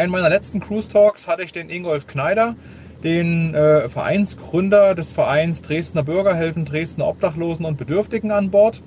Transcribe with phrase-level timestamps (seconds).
[0.00, 2.56] einem meiner letzten Cruise Talks hatte ich den Ingolf Kneider,
[3.04, 8.82] den äh, Vereinsgründer des Vereins Dresdner Bürger helfen Dresdner Obdachlosen und Bedürftigen an Bord.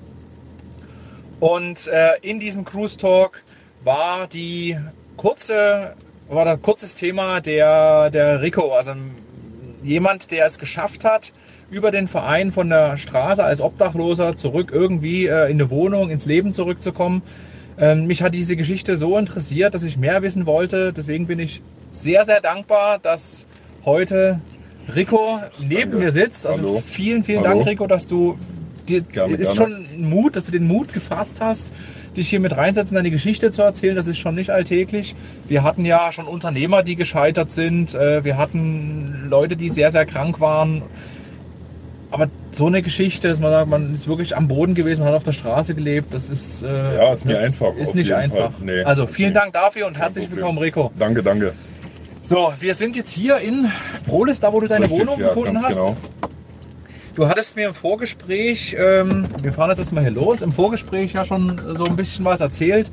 [1.40, 3.44] Und äh, in diesem Cruise Talk
[3.84, 4.78] war die
[5.16, 5.94] kurze,
[6.30, 8.94] war das kurzes Thema der, der Rico, also
[9.84, 11.32] jemand, der es geschafft hat,
[11.70, 16.26] über den Verein von der Straße als Obdachloser zurück irgendwie äh, in eine Wohnung, ins
[16.26, 17.22] Leben zurückzukommen.
[17.78, 20.94] Ähm, mich hat diese Geschichte so interessiert, dass ich mehr wissen wollte.
[20.94, 23.46] Deswegen bin ich sehr, sehr dankbar, dass
[23.86, 24.40] heute
[24.96, 25.98] Rico neben Danke.
[25.98, 26.46] mir sitzt.
[26.46, 26.84] Also Hallo.
[26.86, 27.56] vielen, vielen Hallo.
[27.56, 28.38] Dank, Rico, dass du
[28.88, 29.86] dir Gerne, ist gerne.
[29.94, 31.74] schon Mut, dass du den Mut gefasst hast,
[32.18, 33.96] dich hier mit reinsetzen, deine Geschichte zu erzählen.
[33.96, 35.16] Das ist schon nicht alltäglich.
[35.48, 37.96] Wir hatten ja schon Unternehmer, die gescheitert sind.
[37.96, 40.82] Äh, Wir hatten Leute, die sehr, sehr krank waren.
[42.14, 45.16] Aber so eine Geschichte, dass man sagt, man ist wirklich am Boden gewesen, man hat
[45.16, 48.52] auf der Straße gelebt, das ist, äh, Ja, ist nicht einfach, Ist nicht einfach.
[48.62, 48.84] Nee.
[48.84, 49.34] also vielen.
[49.34, 50.92] Dank dafür und herzlich willkommen, Rico.
[51.00, 51.54] Danke, danke.
[52.22, 53.66] So, wir sind jetzt hier in
[54.06, 55.76] Prolis, da wo du deine Richtig, Wohnung ja, gefunden hast.
[55.76, 55.98] Genau.
[57.16, 61.26] Du hattest mir im Vorgespräch, ähm, wir fahren jetzt erstmal hier los, im Vorgespräch ja
[61.26, 62.92] schon so ein bisschen was erzählt,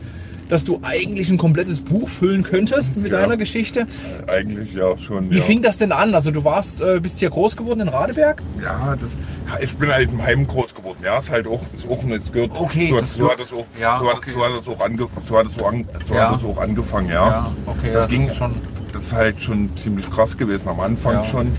[0.50, 3.20] dass du eigentlich ein komplettes Buch füllen könntest mit Ja.
[3.20, 3.86] deiner Geschichte.
[4.26, 5.30] Eigentlich ja schon.
[5.30, 5.42] Wie ja.
[5.44, 6.14] fing das denn an?
[6.14, 8.42] Also du warst, äh, bist hier groß geworden in Radeberg?
[8.62, 9.16] Ja, das,
[9.62, 10.98] ich bin halt im Heim groß geworden.
[11.04, 12.50] Ja, ist halt auch, ist auch nicht gehört.
[12.54, 14.26] Okay, so, das so hat es auch, ja, so hat, okay.
[14.28, 16.30] es, so hat es auch, ange, so hat es so, an, so Ja.
[16.30, 17.08] hat es auch angefangen.
[17.08, 18.52] Ja, okay, das, ging ist schon.
[18.92, 21.24] Das ist halt schon ziemlich krass gewesen am Anfang Ja.
[21.24, 21.52] schon.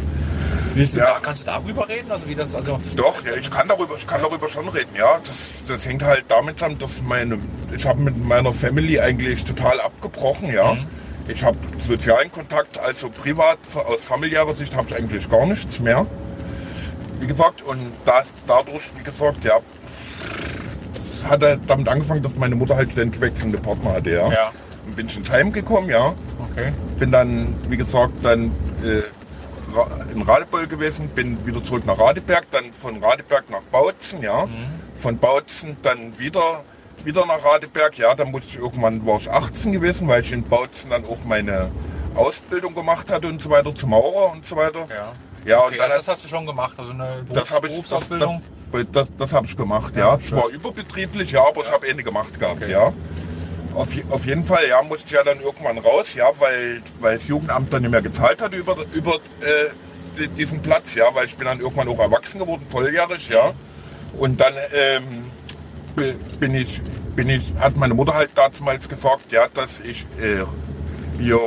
[0.73, 1.05] Willst du Ja.
[1.13, 2.11] da, kannst du darüber reden?
[2.11, 4.91] Also wie das, also Doch, ja, ich kann darüber, ich kann darüber schon reden.
[4.97, 7.38] Ja, das, das hängt halt damit zusammen, dass meine,
[7.75, 10.53] ich habe mit meiner Family eigentlich total abgebrochen.
[10.53, 10.77] Ja,
[11.27, 16.05] ich habe sozialen Kontakt, also privat aus familiärer Sicht habe ich eigentlich gar nichts mehr.
[17.19, 19.59] Wie gesagt, und das, dadurch, wie gesagt, ja,
[20.95, 24.09] es hat halt damit angefangen, dass meine Mutter halt ständig wechselnde Partner hatte.
[24.09, 24.31] Ja.
[24.31, 24.52] Ja.
[24.88, 26.15] Und bin ich ins Heim gekommen, ja
[26.52, 26.71] okay.
[26.99, 28.52] bin dann, wie gesagt, dann
[28.83, 29.02] äh,
[30.14, 34.48] in Radebeul gewesen, bin wieder zurück nach Radeberg, dann von Radeberg nach Bautzen, ja.
[34.95, 36.64] Von Bautzen dann wieder,
[37.04, 38.14] wieder nach Radeberg, ja.
[38.15, 41.71] Dann musste ich irgendwann, war ich 18 gewesen, weil ich in Bautzen dann auch meine
[42.15, 44.87] Ausbildung gemacht hatte und so weiter, zum Maurer und so weiter.
[44.89, 45.14] Ja.
[45.43, 47.49] Ja, Okay, und dann also das hast du schon gemacht, also eine Berufs das ich,
[47.49, 48.42] das, das, Berufsausbildung.
[48.71, 50.20] das, das, das habe ich gemacht, Ja, ja.
[50.20, 50.38] schön.
[50.38, 52.71] Zwar überbetrieblich, ja, aber ich habe Ende gemacht gehabt, Okay.
[52.71, 52.93] ja.
[53.73, 57.71] Auf, auf jeden Fall, ja, musste ja dann irgendwann raus, ja, weil, weil das Jugendamt
[57.71, 59.70] dann nicht mehr gezahlt hat über, über äh,
[60.20, 63.54] di- diesen Platz, ja, weil ich bin dann irgendwann auch erwachsen geworden, volljährig, ja.
[64.17, 65.23] Und dann ähm,
[65.95, 66.82] bi- bin ich,
[67.15, 70.43] bin ich, hat meine Mutter halt damals gesagt, ja, dass ich äh,
[71.21, 71.39] hier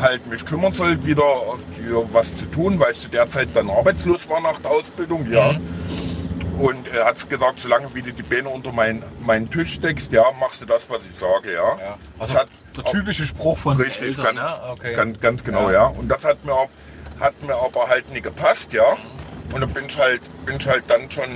[0.00, 3.48] halt mich kümmern soll, wieder auf hier was zu tun, weil ich zu der Zeit
[3.54, 5.56] dann arbeitslos war nach der Ausbildung, ja.
[6.58, 10.24] Und er hat gesagt, solange wie du die Beine unter meinen meinen Tisch steckst, ja,
[10.40, 11.62] machst du das, was ich sage, ja.
[11.78, 11.96] Ja.
[12.18, 14.70] Das Also hat der typische Spruch von richtig, Eltern, ganz, ne?
[14.72, 14.92] Okay.
[14.92, 15.72] ganz, ganz genau, Ja.
[15.72, 15.86] ja.
[15.86, 16.68] Und das hat mir, auch-
[17.20, 18.96] hat mir aber halt nie gepasst, ja.
[19.52, 21.28] Und dann bin ich halt, bin ich halt dann schon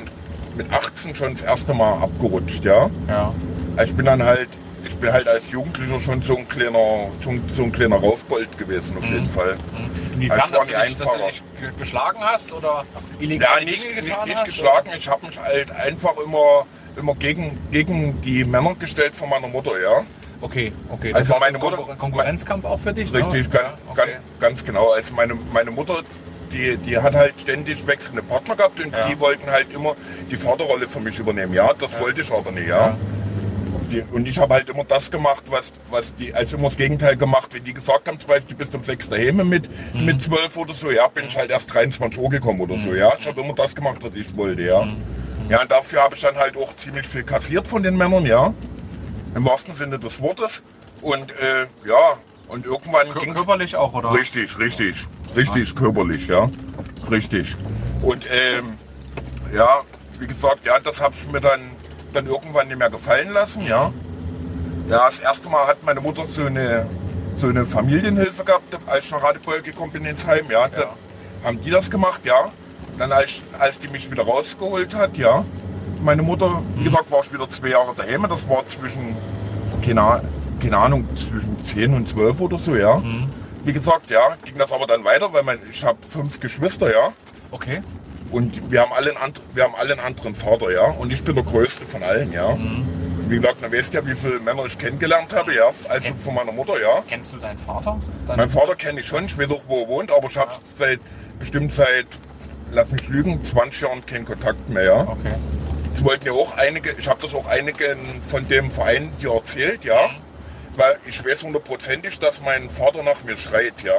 [0.57, 2.91] mit 18 schon das erste Mal abgerutscht, ja.
[3.09, 3.33] ja.
[3.77, 4.49] Also Ich bin dann halt,
[4.87, 8.97] ich bin halt als Jugendlicher schon so ein kleiner, schon so ein kleiner Raufbold gewesen,
[8.99, 9.57] auf jeden Fall.
[10.15, 13.65] Inwiefern, Also dass du, nicht dich, dass du dich ge- geschlagen hast oder Ja, illegale
[13.65, 14.45] nicht, Dinge nicht, getan nicht hast?
[14.45, 14.91] geschlagen.
[14.97, 16.67] Ich habe mich halt einfach immer,
[16.97, 20.05] immer gegen, gegen die Männer gestellt von meiner Mutter, ja.
[20.41, 21.13] Okay, okay.
[21.15, 23.13] Also das war meine Mutter- Konkur- Konkurrenzkampf auch für dich?
[23.15, 23.49] Richtig, ne?
[23.49, 23.97] ganz, ja, okay.
[23.97, 24.91] ganz, ganz genau.
[24.93, 26.03] Also meine, meine Mutter,
[26.53, 29.09] die, die hat halt ständig wechselnde Partner gehabt und Ja.
[29.09, 29.95] die wollten halt immer
[30.31, 31.55] die Vaterrolle für mich übernehmen.
[31.55, 32.97] Ja, das wollte ich aber nicht, ja.
[33.93, 37.17] Die, und ich habe halt immer das gemacht, was, was die, also immer das Gegenteil
[37.17, 37.53] gemacht.
[37.55, 40.05] Wenn die gesagt haben, zum Beispiel, du bist um sechs daheim mit, Mhm.
[40.07, 43.13] mit zwölf oder so, ja, bin ich halt erst 23 Uhr gekommen oder so, ja.
[43.19, 44.83] Ich habe immer das gemacht, was ich wollte, ja.
[44.85, 44.97] Mhm.
[45.49, 48.55] Ja, und dafür habe ich dann halt auch ziemlich viel kassiert von den Männern, ja.
[49.35, 50.63] Im wahrsten Sinne des Wortes.
[51.03, 54.13] Und äh, ja, und irgendwann Kör- ging Körperlich auch, oder?
[54.15, 56.49] Richtig, richtig, richtig körperlich, ja,
[57.11, 57.57] richtig.
[58.03, 58.75] Und ähm,
[59.55, 59.81] ja,
[60.19, 61.61] wie gesagt, ja, das habe ich mir dann,
[62.13, 63.93] dann irgendwann nicht mehr gefallen lassen, ja.
[64.89, 66.87] Ja, das erste Mal hat meine Mutter so eine,
[67.37, 70.69] so eine Familienhilfe gehabt, als ich nach Radebeul gekommen bin ins Heim, ja.
[70.69, 70.89] Dann
[71.45, 72.51] haben die das gemacht, ja.
[72.99, 75.45] Dann als, als die mich wieder rausgeholt hat, ja.
[76.03, 78.27] Meine Mutter, wie gesagt, war ich wieder zwei Jahre daheim.
[78.29, 79.17] Das war zwischen,
[79.85, 80.23] keine,
[80.61, 83.01] keine Ahnung, zwischen 10 und 12 oder so, ja.
[83.65, 87.13] Wie gesagt, ja, ging das aber dann weiter, weil mein, ich habe fünf Geschwister, ja.
[87.53, 87.81] Okay.
[88.33, 90.85] Und wir haben, alle einen, and- wir haben alle einen anderen Vater, ja.
[90.87, 92.57] Und ich bin der Größte von allen, ja.
[93.29, 95.71] Wie gesagt, man weiß ja, wie viele Männer ich kennengelernt habe, ja.
[95.89, 97.03] Also von meiner Mutter, ja.
[97.09, 97.99] Kennst du deinen Vater?
[98.27, 100.51] Deinen Mein Vater kenne ich schon, ich weiß auch, wo er wohnt, aber ich habe
[100.79, 101.01] seit,
[101.39, 102.07] bestimmt seit,
[102.73, 105.01] lass mich lügen, 20 Jahren keinen Kontakt mehr, ja.
[105.03, 105.35] Okay.
[105.95, 109.85] Es wollten ja auch einige, ich habe das auch einigen von dem Verein hier erzählt,
[109.85, 110.11] ja.
[110.77, 113.93] weil ich weiß hundertprozentig, dass mein Vater nach mir schreit, ja.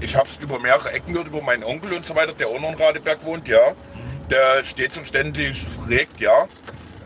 [0.00, 2.60] Ich habe es über mehrere Ecken gehört, über meinen Onkel und so weiter, der auch
[2.60, 3.74] noch in Radeberg wohnt, ja.
[4.30, 6.46] Der steht und ständig fragt, ja.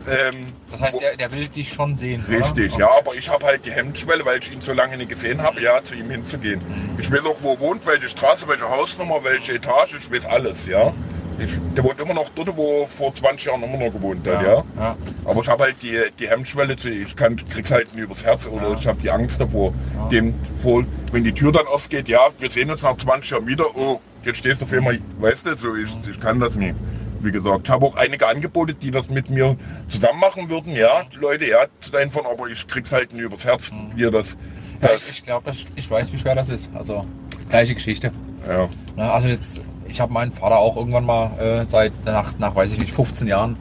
[0.07, 2.23] Ähm, Das heißt, der, der will dich schon sehen.
[2.29, 2.85] Richtig, oder?
[2.85, 5.61] ja, aber ich habe halt die Hemmschwelle, weil ich ihn so lange nicht gesehen habe,
[5.61, 6.61] ja, zu ihm hinzugehen.
[6.99, 10.67] Ich weiß auch, wo er wohnt, welche Straße, welche Hausnummer, welche Etage, ich weiß alles,
[10.67, 10.93] ja.
[11.39, 14.41] Ich, der wohnt immer noch dort, wo er vor 20 Jahren immer noch gewohnt hat,
[14.41, 14.63] Ja, ja.
[14.77, 14.97] ja.
[15.25, 18.47] Aber ich habe halt die, die Hemmschwelle, zu, ich kann, krieg's halt nie übers Herz
[18.47, 19.73] oder ich habe die Angst davor,
[20.11, 23.65] dem vor, wenn die Tür dann aufgeht, ja, wir sehen uns nach 20 Jahren wieder,
[23.75, 26.73] oh, jetzt stehst du auf einmal, weißt du, so, ich, ich kann das nie.
[27.19, 29.57] Wie gesagt, ich habe auch einige Angebote, die das mit mir
[29.89, 33.21] zusammen machen würden, ja, die Leute, ja, zu deinen von, aber ich krieg's halt nie
[33.21, 34.37] übers Herz, wie das,
[34.81, 36.69] Ja, das, ich ich glaube, ich weiß, wie schwer das ist.
[36.75, 37.05] Also,
[37.49, 38.11] gleiche Geschichte.
[38.47, 38.69] ja.
[38.95, 39.61] Ne, also jetzt,
[39.95, 43.27] ich habe meinen Vater auch irgendwann mal äh, seit nach, nach, weiß ich nicht, 15
[43.29, 43.55] Jahren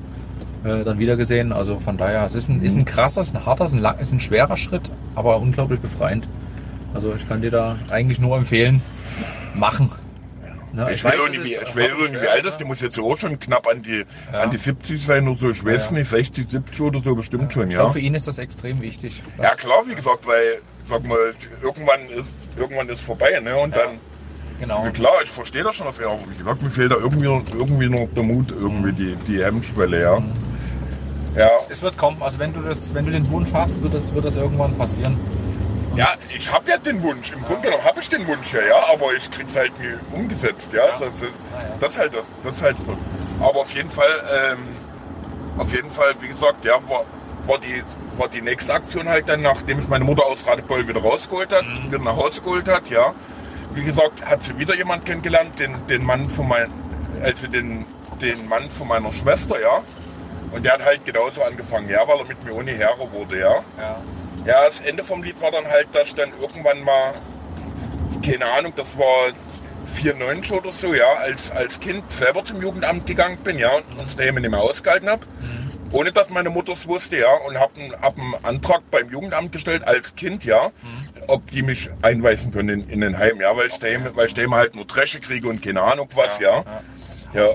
[0.64, 1.52] äh, dann wieder gesehen.
[1.52, 3.78] Also von daher, es ist ein, ist ein krasser, es ist ein harter, ist ein,
[3.78, 6.26] lang, ist ein schwerer Schritt, aber unglaublich befreiend.
[6.92, 8.82] Also ich kann dir da eigentlich nur empfehlen,
[9.54, 9.92] machen.
[10.72, 13.38] Ne, Ich, will weiß, irgendwie, ich will schwer, alt ist, die muss jetzt auch schon
[13.38, 14.40] knapp an die, Ja.
[14.40, 15.98] an die 70 sein oder so, ich weiß Ja.
[15.98, 17.78] nicht, 60, 70 oder so bestimmt schon, Ich ja.
[17.78, 19.22] glaube, für ihn ist das extrem wichtig.
[19.40, 20.58] Ja klar, wie gesagt, weil,
[20.88, 21.16] sag mal,
[21.62, 23.56] irgendwann ist, irgendwann ist vorbei, ne?
[23.56, 23.90] Und dann,
[24.60, 24.84] Genau.
[24.84, 26.96] ja, klar, ich verstehe das schon auf jeden Fall, aber wie gesagt, mir fehlt da
[26.96, 30.22] irgendwie, irgendwie noch der Mut, irgendwie die, die Hemmschwelle, ja.
[31.36, 32.22] Ja, Es wird kommen.
[32.22, 35.18] Also wenn du das, wenn du den Wunsch hast, wird das, wird das irgendwann passieren.
[35.96, 36.06] ja,
[36.36, 39.06] ich habe ja den Wunsch, im Grunde genommen habe ich den Wunsch ja, ja, aber
[39.16, 40.86] ich krieg's halt nie umgesetzt, ja.
[40.96, 41.32] Das, ist,
[41.80, 42.76] das ist halt das, das ist halt,
[43.40, 44.06] aber auf jeden Fall,
[44.52, 44.58] ähm,
[45.58, 47.04] auf jeden Fall, wie gesagt, ja, war,
[47.48, 47.82] war, die,
[48.16, 51.64] war die nächste Aktion halt dann, nachdem ich meine Mutter aus Radebeul wieder rausgeholt hat,
[51.86, 53.12] wieder nach Hause geholt hat, ja.
[53.74, 56.70] Wie gesagt, hat sie wieder jemand kennengelernt, den, den Mann von mein,
[57.22, 57.84] also den,
[58.20, 59.82] den Mann von meiner Schwester, ja.
[60.52, 63.64] Und der hat halt genauso angefangen, ja, weil er mit mir ohne Herre wurde, ja.
[63.78, 64.02] Ja.
[64.46, 67.14] Ja, das Ende vom Lied war dann halt, dass ich dann irgendwann mal,
[68.24, 69.32] keine Ahnung, das war
[69.86, 74.16] 94 oder so, ja, als, als Kind selber zum Jugendamt gegangen bin, ja, und uns
[74.16, 75.26] daheim nicht mehr ausgehalten habe.
[75.94, 79.52] Ohne dass meine Mutter es wusste, ja, und habe einen, hab einen Antrag beim Jugendamt
[79.52, 80.70] gestellt als Kind, ja,
[81.28, 83.80] ob die mich einweisen können in, in den Heim, ja, weil ich
[84.16, 86.64] weil ich daheim halt nur Dresche kriege und keine Ahnung was, ja.
[87.32, 87.46] Ja,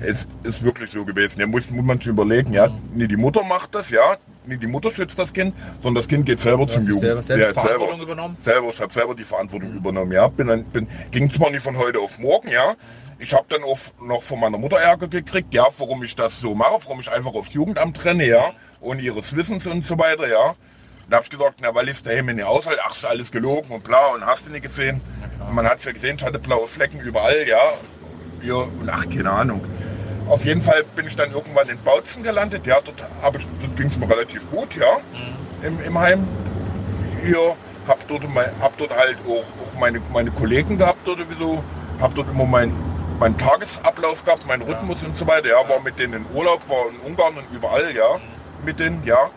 [0.00, 1.40] es ist wirklich so gewesen.
[1.40, 2.68] Ja, muss, muss man sich überlegen, ja.
[2.94, 4.16] Nicht die Mutter macht das, ja.
[4.46, 7.00] Nicht die Mutter schützt das Kind, sondern das Kind geht selber zum hast Jugend.
[7.02, 8.36] selber- selbst Ja, Verantwortung übernommen?
[8.40, 10.28] Selber, ich habe selber die Verantwortung übernommen, ja.
[10.28, 12.74] Bin, bin, ging zwar nicht von heute auf morgen, ja.
[13.20, 16.54] Ich habe dann auch noch von meiner Mutter Ärger gekriegt, ja, warum ich das so
[16.54, 20.54] mache, warum ich einfach aufs Jugendamt trenne, ja, ohne ihres Wissens und so weiter, ja.
[21.10, 23.72] Da habe ich gesagt, na, weil ich es daheim nicht aushalte, ach, ist alles gelogen
[23.72, 25.00] und bla und hast du nicht gesehen.
[25.48, 27.72] Und man hat es ja gesehen, ich hatte blaue Flecken überall, ja.
[28.42, 29.64] Ja, und ach, keine Ahnung.
[30.28, 32.66] Auf jeden Fall bin ich dann irgendwann in Bautzen gelandet.
[32.66, 34.98] Ja, dort habe ich, dort ging es mir relativ gut, ja,
[35.62, 36.28] im, im Heim.
[37.26, 37.56] Ja,
[37.88, 41.64] hab dort, mein, hab dort halt auch, auch meine, meine Kollegen gehabt oder wieso.
[41.98, 42.72] Hab dort immer mein,
[43.18, 45.48] meinen Tagesablauf gehabt, meinen Rhythmus und so weiter.
[45.48, 48.18] Ja, war mit denen in Urlaub, war in Ungarn und überall, ja,
[48.64, 49.30] mit denen, ja.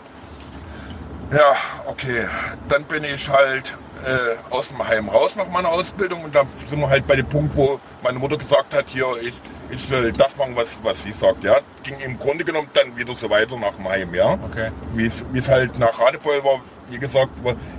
[1.31, 1.55] Ja,
[1.85, 2.27] okay.
[2.67, 6.79] Dann bin ich halt äh, aus dem Heim raus nach meiner Ausbildung und dann sind
[6.79, 9.33] wir halt bei dem Punkt, wo meine Mutter gesagt hat, hier, ich,
[9.69, 11.43] ich soll das machen, was, was sie sagt.
[11.43, 14.33] Ja, ging im Grunde genommen dann wieder so weiter nach dem Heim, ja.
[14.33, 14.71] Okay.
[14.93, 16.59] Wie es halt nach Radebeul war,
[16.89, 17.31] wie gesagt,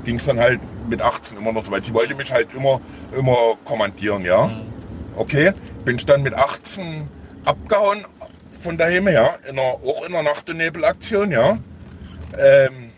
[0.05, 1.85] ging es dann halt mit 18 immer noch so weit.
[1.85, 2.81] Sie wollte mich halt immer,
[3.17, 4.51] immer kommandieren, ja.
[5.17, 5.53] Okay,
[5.85, 7.09] bin ich dann mit 18
[7.45, 8.05] abgehauen
[8.61, 11.59] von daheim, ja, in einer, auch in einer Nacht- und Nebelaktion, ja.
[12.39, 12.91] Ähm,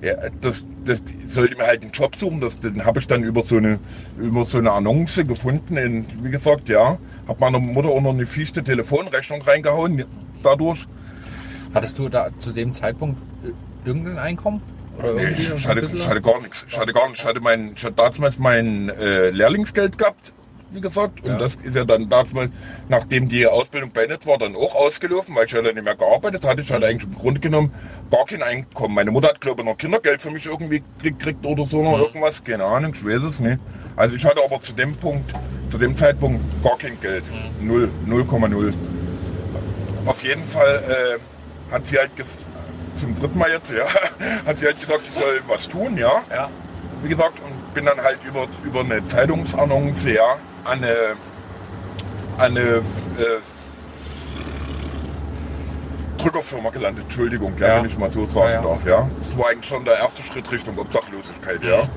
[0.00, 2.40] ja, das, das sollte mir halt einen Job suchen.
[2.40, 3.80] Das, den habe ich dann über so eine
[4.16, 5.76] über so eine Annonce gefunden.
[5.76, 10.04] In, wie gesagt, ja, habe meiner Mutter auch noch eine fieste Telefonrechnung reingehauen.
[10.42, 10.86] Dadurch.
[11.74, 14.62] Hattest du da zu dem Zeitpunkt äh, irgendein Einkommen?
[14.98, 16.64] Oder Nee, ich, hatte, ich hatte gar nichts.
[16.68, 17.20] Ich hatte gar nichts.
[17.20, 20.32] Ich hatte, mein, ich hatte damals mein äh, Lehrlingsgeld gehabt,
[20.70, 21.20] wie gesagt.
[21.24, 21.38] Und Ja.
[21.38, 22.50] das ist ja dann damals,
[22.88, 26.44] nachdem die Ausbildung beendet war, dann auch ausgelaufen, weil ich ja dann nicht mehr gearbeitet
[26.44, 26.60] hatte.
[26.62, 27.72] Ich hatte eigentlich im Grunde genommen
[28.10, 28.94] gar kein Einkommen.
[28.94, 32.42] Meine Mutter hat, glaube ich, noch Kindergeld für mich irgendwie gekriegt oder so, noch irgendwas.
[32.44, 33.58] Keine Ahnung, ich weiß es nicht.
[33.96, 35.32] Also ich hatte aber zu dem Punkt,
[35.70, 37.24] zu dem Zeitpunkt gar kein Geld.
[37.60, 38.72] Null, 0,0.
[40.06, 42.10] Auf jeden Fall äh, hat sie halt
[42.98, 43.84] zum dritten Mal jetzt, ja,
[44.46, 46.22] hat sie halt gesagt, ich soll was tun, ja.
[46.30, 46.48] Ja.
[47.02, 50.36] Wie gesagt, und bin dann halt über, über eine Zeitungsannonce, ja,
[50.68, 50.94] eine,
[52.38, 52.82] eine äh,
[56.18, 57.76] Drückerfirma gelandet, Entschuldigung, ja, Ja.
[57.78, 58.62] wenn ich mal so sagen Ja, ja.
[58.62, 59.10] darf, ja.
[59.18, 61.88] Das war eigentlich schon der erste Schritt Richtung Obdachlosigkeit, ja.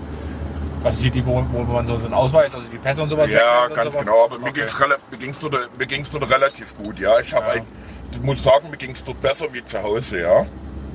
[0.84, 3.68] Also die, die wo, wo man so, einen Ausweis, also die Pässe und sowas Ja,
[3.68, 4.06] ganz sowas?
[4.06, 4.60] genau, aber mir Okay.
[4.62, 7.20] ging's rela- mir ging's dort, mir ging's relativ gut, ja.
[7.20, 7.62] Ich habe Ja.
[8.12, 10.46] ich muss sagen, mir ging's dort besser wie zu Hause, ja.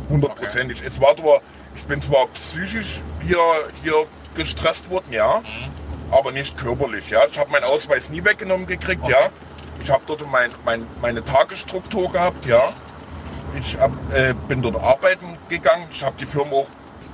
[0.09, 0.83] Hundertprozentig.
[0.87, 1.41] Es war zwar,
[1.75, 3.39] ich bin zwar psychisch hier,
[3.83, 4.07] hier
[4.37, 5.41] gestresst worden, ja,
[6.11, 7.21] aber nicht körperlich, ja.
[7.31, 9.31] Ich habe meinen Ausweis nie weggenommen gekriegt, ja.
[9.81, 12.73] Ich habe dort mein, mein, meine Tagesstruktur gehabt, ja.
[13.59, 15.87] Ich hab, äh, bin dort arbeiten gegangen.
[15.91, 16.69] Ich habe die Firma auch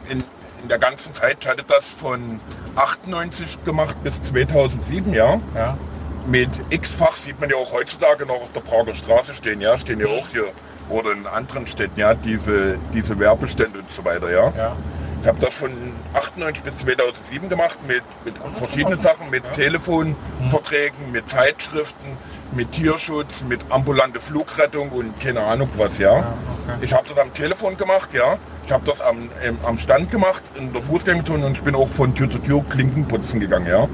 [0.08, 0.24] in,
[0.62, 2.40] in der ganzen Zeit, ich hatte das von
[2.76, 5.40] 98 gemacht bis 2007, ja.
[5.54, 5.76] Ja.
[6.26, 9.76] Mit X-Fach sieht man ja auch heutzutage noch auf der Prager Straße stehen, ja.
[9.76, 10.52] Stehen ja auch hier
[10.88, 14.52] oder in anderen Städten, ja, diese, diese Werbestände und so weiter, ja.
[14.56, 14.76] Ja.
[15.22, 15.70] Ich habe das von
[16.14, 22.16] 98 bis 2007 gemacht mit, mit verschiedenen Sachen, mit Telefonverträgen, mit Zeitschriften,
[22.52, 26.18] mit Tierschutz, mit ambulante Flugrettung und keine Ahnung was, ja.
[26.18, 26.78] okay.
[26.82, 28.38] Ich habe das am Telefon gemacht, ja.
[28.64, 31.88] Ich habe das am, ähm, am Stand gemacht, in der Fußgängerzone und ich bin auch
[31.88, 33.88] von Tür zu Tür Klinken putzen gegangen, ja.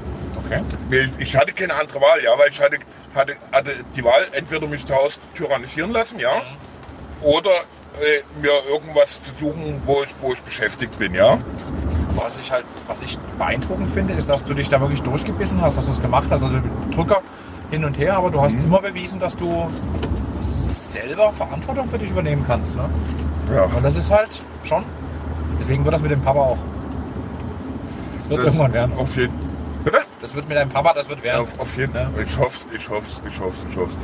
[0.45, 1.09] Okay.
[1.19, 2.79] Ich hatte keine andere Wahl, ja, weil ich hatte,
[3.15, 6.41] hatte, hatte die Wahl, entweder mich zu Hause tyrannisieren lassen, ja,
[7.21, 7.51] oder
[8.01, 11.39] äh, mir irgendwas zu suchen, wo ich, wo ich beschäftigt bin, ja.
[12.15, 15.77] Was ich halt, was ich beeindruckend finde, ist, dass du dich da wirklich durchgebissen hast,
[15.77, 16.43] dass du es gemacht hast.
[16.43, 16.59] Also
[16.93, 17.21] Drücker
[17.71, 19.69] hin und her, aber du hast immer bewiesen, dass du
[20.41, 22.75] selber Verantwortung für dich übernehmen kannst.
[22.75, 22.89] Ne?
[23.53, 24.83] Ja, Und das ist halt schon.
[25.59, 26.57] Deswegen wird das mit dem Papa auch.
[28.17, 28.93] Das wird irgendwann werden.
[28.97, 29.49] Auf jeden
[29.83, 29.99] Bitte?
[30.19, 31.41] Das wird mit deinem Papa, das wird werden.
[31.41, 32.09] Auf, auf jeden Ja.
[32.23, 33.97] Ich hoffe ich hoffe ich hoffe ich hoffe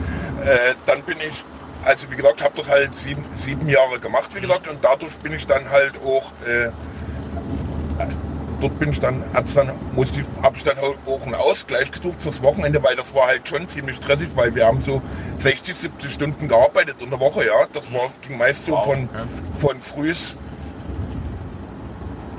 [0.43, 1.43] äh, Dann bin ich,
[1.83, 5.33] also wie gesagt, habe das halt sieben, sieben Jahre gemacht, wie gesagt, und dadurch bin
[5.33, 6.69] ich dann halt auch, äh,
[8.61, 12.41] dort bin ich dann, dann musste ich, habe ich dann auch einen Ausgleich gesucht fürs
[12.41, 15.01] Wochenende, weil das war halt schon ziemlich stressig, weil wir haben so
[15.39, 17.65] 60, 70 Stunden gearbeitet in der Woche, ja.
[17.73, 19.27] Das war, ging meist so Wow, von, ja.
[19.57, 20.35] von frühs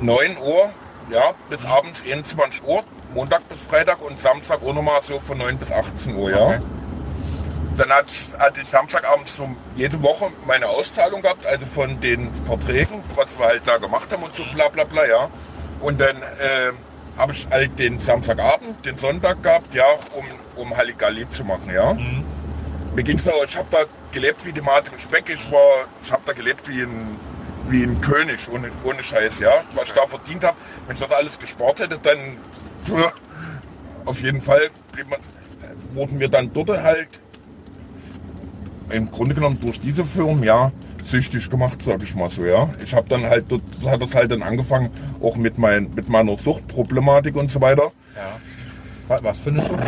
[0.00, 0.70] 9 Uhr,
[1.10, 2.82] ja, bis abends 21 Uhr,
[3.14, 6.46] Montag bis Freitag und Samstag auch nochmal so von 9 bis 18 Uhr, ja.
[6.46, 6.60] Okay.
[7.78, 12.32] Dann hatte ich, hatte ich Samstagabends so jede Woche meine Auszahlung gehabt, also von den
[12.34, 15.28] Verträgen, was wir halt da gemacht haben und so bla bla bla, ja.
[15.80, 16.72] Und dann äh,
[17.16, 20.24] habe ich halt den Samstagabend, den Sonntag gehabt, ja, um,
[20.56, 21.94] um Halligalli zu machen, ja.
[22.94, 23.78] Mir ging's da, ich habe da
[24.12, 27.16] gelebt wie die Mate im Speck, ich war, ich habe da gelebt wie ein,
[27.68, 29.52] wie ein König, ohne, ohne Scheiß, ja.
[29.74, 30.56] Was ich da verdient habe,
[30.86, 32.18] wenn ich das alles gespart hätte, dann
[34.04, 34.70] auf jeden Fall
[35.08, 35.18] man,
[35.94, 37.20] wurden wir dann dort halt
[38.90, 40.70] im Grunde genommen durch diese Firmen, ja,
[41.06, 42.68] süchtig gemacht, sag ich mal so, ja.
[42.84, 46.36] Ich habe dann halt, dort hat das halt dann angefangen, auch mit, mein, mit meiner
[46.36, 47.92] Suchtproblematik und so weiter.
[49.08, 49.20] Ja.
[49.22, 49.78] Was, für eine Sucht?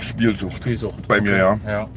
[0.00, 0.54] Spielsucht.
[0.54, 1.08] Spielsucht.
[1.08, 1.60] Bei mir, ja.
[1.66, 1.88] Ja.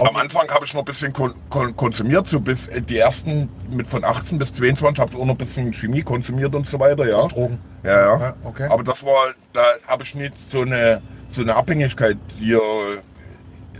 [0.00, 3.50] Am Anfang habe ich noch ein bisschen kon kon konsumiert, so bis äh, die ersten
[3.68, 6.80] mit von 18 bis 22 habe ich auch noch ein bisschen Chemie konsumiert und so
[6.80, 7.26] weiter, ja.
[7.26, 7.58] Drogen.
[7.82, 8.20] Ja, ja.
[8.20, 8.66] Ja, okay.
[8.70, 12.60] Aber das war, da habe ich nicht so eine so eine Abhängigkeit hier,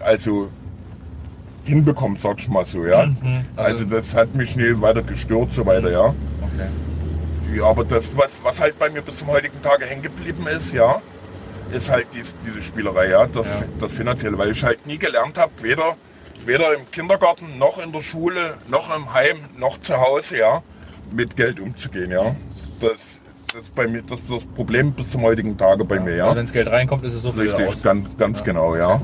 [0.00, 0.50] also
[1.64, 3.00] hinbekommen, sag ich mal so, ja.
[3.56, 6.06] Also- Also, das hat mich nie weiter gestört, so weiter, ja.
[6.06, 7.56] Okay.
[7.56, 10.72] Ja, aber das, was, was halt bei mir bis zum heutigen Tage hängen geblieben ist,
[10.72, 11.00] ja,
[11.72, 13.66] ist halt dies, diese Spielerei, ja, das, Ja.
[13.80, 15.96] das Finanzielle, weil ich halt nie gelernt habe, weder,
[16.44, 20.62] weder im Kindergarten, noch in der Schule, noch im Heim, noch zu Hause, ja,
[21.12, 22.34] mit Geld umzugehen, ja.
[22.80, 23.18] Das,
[23.52, 26.30] das ist bei mir das, das Problem bis zum heutigen Tage bei mir, ja.
[26.34, 29.00] Wenn das Geld reinkommt, ist es so viel Richtig, ganz, ganz genau, ja.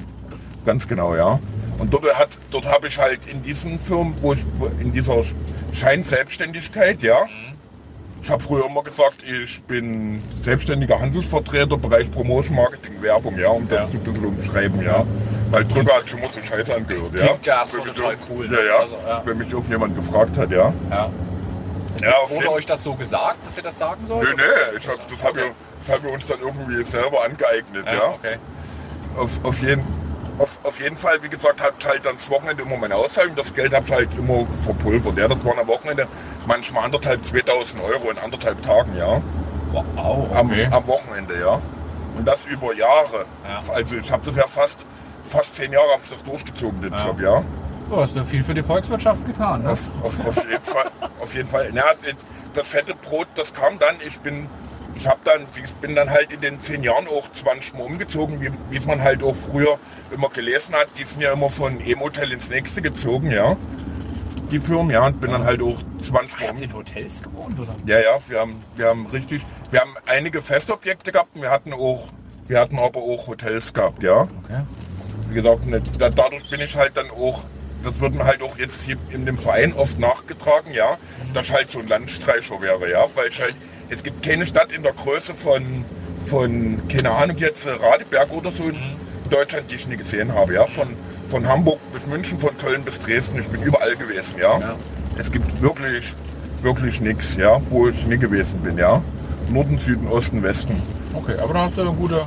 [0.65, 1.39] Ganz genau, ja.
[1.79, 4.45] Und dort hat, dort habe ich halt in diesen Firmen, wo ich,
[4.81, 5.23] in dieser
[5.73, 7.27] Scheinselbstständigkeit, ja.
[8.23, 13.69] Ich habe früher immer gesagt, ich bin selbstständiger Handelsvertreter, Bereich Promotion, Marketing, Werbung, ja, um
[13.69, 13.85] das Ja.
[13.85, 15.05] ein bisschen umschreiben, ja.
[15.51, 17.27] Weil drüber hat schon mal so Scheiße angehört, ja.
[17.27, 18.59] Klingt ja erstmal total cool, Ja, ne?
[18.67, 18.79] ja.
[18.81, 19.23] Also, ja.
[19.25, 20.73] Wenn mich irgendjemand gefragt hat, ja.
[20.91, 21.11] Ja.
[22.03, 24.29] Ja, Wurde euch das so gesagt, dass ihr das sagen sollt?
[24.29, 25.45] Nee, nee, ich hab, das, haben wir,
[25.79, 27.93] das haben wir uns dann irgendwie selber angeeignet, ja.
[27.95, 28.37] Ja, okay.
[29.17, 29.83] auf, auf, jeden,
[30.39, 33.35] auf, auf jeden Fall, wie gesagt, hat halt dann das Wochenende immer meine Auszahlung.
[33.37, 35.19] Das Geld habe ich halt immer verpulvert.
[35.19, 36.07] Ja, das waren am Wochenende
[36.47, 39.21] manchmal anderthalb, 2000 Euro in anderthalb Tagen, ja.
[39.73, 39.85] Wow,
[40.35, 40.69] Am, okay.
[40.71, 41.61] am Wochenende, ja.
[42.17, 43.27] Und das über Jahre.
[43.49, 43.75] Ja.
[43.75, 44.81] Also ich habe das ja fast,
[45.25, 47.43] fast zehn Jahre das durchgezogen, den Job, ja.
[47.89, 49.63] Du hast ja viel für die Volkswirtschaft getan.
[49.63, 49.71] Ne?
[49.71, 50.91] Auf, auf, auf jeden Fall.
[51.21, 51.71] Auf jeden Fall.
[51.73, 51.83] Na,
[52.55, 53.97] das fette Brot, das kam dann.
[54.07, 54.49] Ich bin,
[54.97, 58.41] ich habe dann, ich bin dann halt in den zehn Jahren auch 20 Mal umgezogen,
[58.41, 59.79] wie, wie es man halt auch früher
[60.13, 60.89] immer gelesen hat.
[60.99, 63.57] Die sind ja immer von einem Hotel ins nächste gezogen, ja.
[64.51, 66.63] Die Firmen, ja, und bin dann halt auch 20 Mal Ihr habt um.
[66.65, 67.75] in Hotels gewohnt, oder?
[67.85, 71.73] Ja, ja, wir haben, wir haben richtig, wir haben einige Festobjekte gehabt, und wir hatten
[71.73, 72.09] auch,
[72.47, 74.63] wir hatten aber auch Hotels gehabt, ja Okay.
[75.31, 77.45] wie gesagt, ne, da- dadurch bin ich halt dann auch,
[77.83, 80.97] das wird mir halt auch jetzt hier in dem Verein oft nachgetragen, ja,
[81.35, 83.57] dass ich halt so ein Landstreicher wäre, ja, weil ich halt,
[83.89, 85.85] es gibt keine Stadt in der Größe von,
[86.19, 88.77] von keine Ahnung jetzt, äh, Radeberg oder so in
[89.31, 90.89] Deutschland, die ich nie gesehen habe, ja, von,
[91.29, 94.59] von Hamburg bis München, von Köln bis Dresden, ich bin überall gewesen, ja.
[94.59, 94.77] Ja.
[95.19, 96.15] Es gibt wirklich
[96.63, 99.03] wirklich nichts, ja, wo ich nie gewesen bin, ja.
[99.49, 100.83] Norden, Süden, Osten, Westen.
[101.15, 102.27] Okay, aber dann hast du eine gute,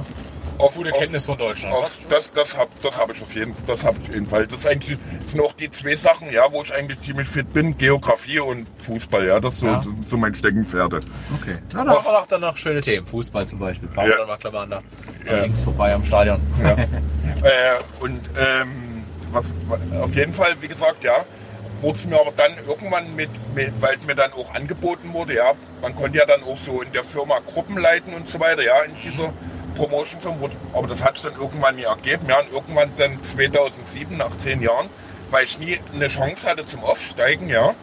[0.60, 1.74] Auf, gute auf- Kenntnis von Deutschland.
[1.74, 3.66] Auf, das das habe das hab ich auf jeden Fall.
[3.68, 4.48] Das ich jedenfalls.
[4.52, 7.52] Das, ist eigentlich, das sind auch die zwei Sachen, ja, wo ich eigentlich ziemlich fit
[7.54, 9.26] bin: Geografie und Fußball.
[9.26, 9.82] Ja, das ist so, Ja.
[9.82, 10.98] so, so mein Steckenpferde.
[11.42, 11.58] Okay.
[11.74, 13.08] Na, da haben wir dann noch schöne Themen.
[13.08, 13.90] Fußball zum Beispiel.
[13.90, 14.26] Fahren wir Ja.
[14.42, 14.84] dann mal an der,
[15.38, 15.42] Ja.
[15.44, 16.40] links vorbei am Stadion.
[16.62, 16.72] Ja.
[16.74, 16.80] äh,
[18.02, 19.54] und ähm, was,
[20.02, 21.24] auf jeden Fall, wie gesagt, ja,
[21.82, 25.54] wurde es mir aber dann irgendwann mit, mit, weil mir dann auch angeboten wurde, ja,
[25.82, 28.82] man konnte ja dann auch so in der Firma Gruppen leiten und so weiter, ja,
[28.82, 29.32] in dieser
[29.80, 34.18] Promotion-Firma, wurde- aber das hat sich dann irgendwann nie ergeben, ja, und irgendwann dann 2007,
[34.18, 34.88] nach zehn Jahren,
[35.32, 37.74] weil ich nie eine Chance hatte zum Aufsteigen, ja,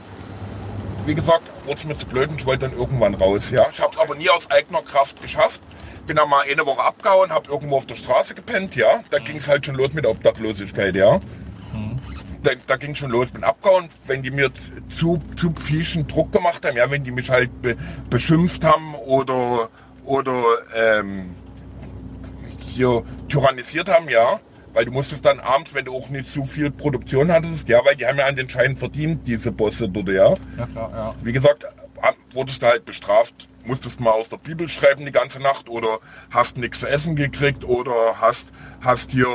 [1.06, 3.50] wie gesagt, wurde es mir zu blöd und ich wollte dann irgendwann raus.
[3.50, 3.66] Ja.
[3.70, 5.60] Ich habe es aber nie aus eigener Kraft geschafft.
[6.08, 8.74] Bin dann mal eine Woche abgehauen, habe irgendwo auf der Straße gepennt.
[8.74, 9.04] Ja.
[9.10, 10.96] Da ging es halt schon los mit der Obdachlosigkeit.
[10.96, 11.20] Ja.
[12.42, 14.50] Da, da ging schon los, bin abgehauen, wenn die mir
[14.88, 17.76] zu, zu psychischen Druck gemacht haben, ja, wenn die mich halt be,
[18.10, 19.68] beschimpft haben oder,
[20.04, 20.42] oder
[20.74, 21.34] ähm,
[22.76, 24.40] hier tyrannisiert haben, ja.
[24.73, 27.97] Weil du musstest dann abends, wenn du auch nicht zu viel Produktion hattest, ja, weil
[27.97, 30.35] die haben ja an den Schein verdient, diese Bosse dort, ja.
[30.59, 31.14] Ja, klar, ja.
[31.23, 31.66] Wie gesagt,
[32.33, 35.99] wurdest du halt bestraft, musstest mal aus der Bibel schreiben die ganze Nacht oder
[36.30, 38.50] hast nichts zu essen gekriegt oder hast,
[38.83, 39.26] hast hier,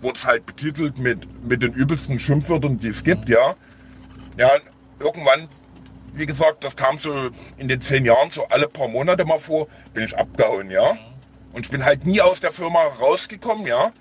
[0.00, 3.54] wurdest halt betitelt mit, mit den übelsten Schimpfwörtern, die es gibt, ja.
[4.38, 4.50] Ja,
[4.98, 5.48] irgendwann,
[6.14, 9.68] wie gesagt, das kam so in den zehn Jahren so alle paar Monate mal vor,
[9.92, 10.96] bin ich abgehauen, ja.
[11.52, 13.92] Und ich bin halt nie aus der Firma rausgekommen, ja.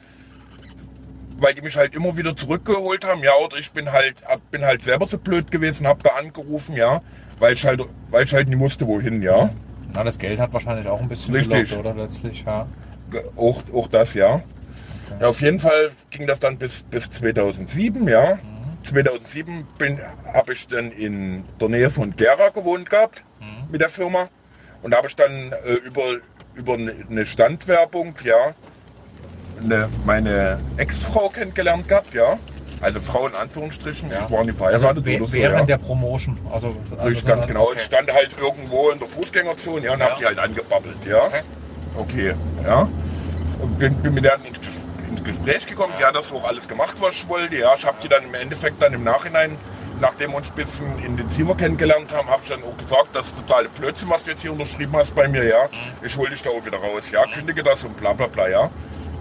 [1.37, 4.63] Weil die mich halt immer wieder zurückgeholt haben, ja, oder ich bin halt, hab- bin
[4.65, 7.01] halt selber so blöd gewesen, hab da angerufen, ja,
[7.39, 9.49] weil ich halt, weil ich halt nie wusste, wohin, ja.
[9.93, 11.69] Na, das Geld hat wahrscheinlich auch ein bisschen Richtig.
[11.69, 12.67] gelockt, oder letztlich, ja.
[13.37, 14.43] Auch, auch das, ja.
[15.19, 15.27] ja.
[15.27, 18.37] Auf jeden Fall ging das dann bis, bis 2007, ja.
[18.83, 19.99] 2007 bin,
[20.33, 23.23] habe ich dann in der Nähe von Gera gewohnt gehabt
[23.71, 24.27] mit der Firma.
[24.81, 26.03] Und da habe ich dann äh, über,
[26.59, 28.53] über eine eine Standwerbung, ja,
[29.63, 32.37] eine, meine Ex-Frau kennengelernt gehabt, ja.
[32.81, 35.65] Also Frau in Anführungsstrichen, ich war nie verheiratet we- oder so, während ja.
[35.65, 36.37] der Promotion.
[36.51, 37.63] Also, also Richtig, ganz genau.
[37.63, 37.73] Okay.
[37.75, 41.25] Ich stand halt irgendwo in der Fußgängerzone ja, und hab die halt angebabbelt, ja.
[41.25, 41.41] Okay.
[41.97, 42.87] Okay, ja.
[43.61, 45.93] Und bin, bin mit der ins, Ges- ins Gespräch gekommen.
[45.99, 47.57] Die hat das auch alles gemacht, was ich wollte.
[47.57, 49.57] Ja, ich habe die dann im Endeffekt dann im Nachhinein,
[49.99, 53.37] nachdem wir uns ein bisschen intensiver kennengelernt haben, habe ich dann auch gesagt, das ist
[53.37, 55.69] totale Blödsinn, was du jetzt hier unterschrieben hast bei mir, ja.
[56.01, 57.25] Ich hol dich da auch wieder raus, ja.
[57.25, 58.69] Kündige das und bla bla bla, ja.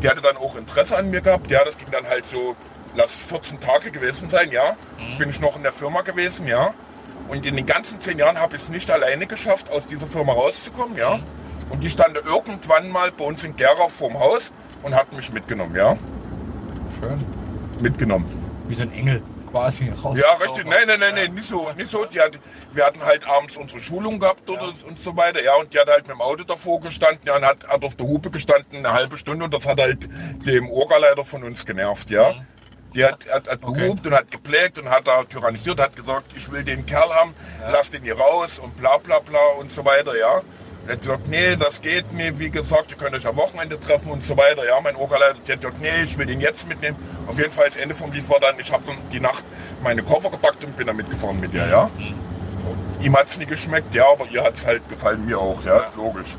[0.02, 1.50] Die hatte dann auch Interesse an mir gehabt.
[1.50, 2.54] Ja, das ging dann halt so,
[2.94, 4.76] lass 14 Tage gewesen sein, ja.
[5.18, 6.72] Bin ich noch in der Firma gewesen, ja.
[7.28, 10.32] Und in den ganzen zehn Jahren habe ich es nicht alleine geschafft, aus dieser Firma
[10.32, 11.18] rauszukommen, ja.
[11.70, 15.74] Und die stand irgendwann mal bei uns in Gera vorm Haus und hat mich mitgenommen,
[15.74, 15.96] ja.
[16.98, 17.24] Schön.
[17.80, 18.26] Mitgenommen.
[18.68, 20.18] Wie so ein Engel quasi raus.
[20.18, 20.66] Ja, richtig.
[20.66, 22.04] Nein, nein, nein, nein, nicht so, nicht so.
[22.04, 22.32] Die hat,
[22.72, 25.54] wir hatten halt abends unsere Schulung gehabt dort und so weiter, ja.
[25.54, 28.06] Und die hat halt mit dem Auto davor gestanden, ja, und hat, hat auf der
[28.06, 30.08] Hupe gestanden eine halbe Stunde und das hat halt
[30.46, 32.34] dem Orgaleiter von uns genervt, ja.
[32.94, 33.80] Die hat, hat, hat Okay.
[33.82, 37.34] gehupt und hat geplägt und hat da tyrannisiert, hat gesagt, ich will den Kerl haben,
[37.70, 40.40] lass den hier raus und bla bla bla und so weiter, ja.
[40.88, 44.10] Und er hat nee, das geht nicht, wie gesagt, ihr könnt euch am Wochenende treffen
[44.10, 44.80] und so weiter, ja.
[44.80, 46.96] Mein Orgaleiter, der hat nee, ich will den jetzt mitnehmen.
[47.26, 49.44] Auf jeden Fall, das Ende vom Lied war dann, ich habe dann die Nacht
[49.82, 51.90] meine Koffer gepackt und bin dann mitgefahren mit ihr, ja.
[53.00, 56.36] Ihm hat's nie geschmeckt, ja, aber ihr hat's halt gefallen, mir auch, ja, logisch.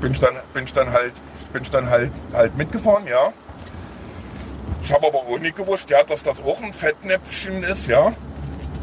[0.00, 1.12] Bin ich dann, bin ich dann halt,
[1.52, 3.32] bin ich dann halt, halt mitgefahren, ja.
[4.82, 8.14] Ich habe aber auch nicht gewusst, ja, dass das auch ein Fettnäpfchen ist, ja.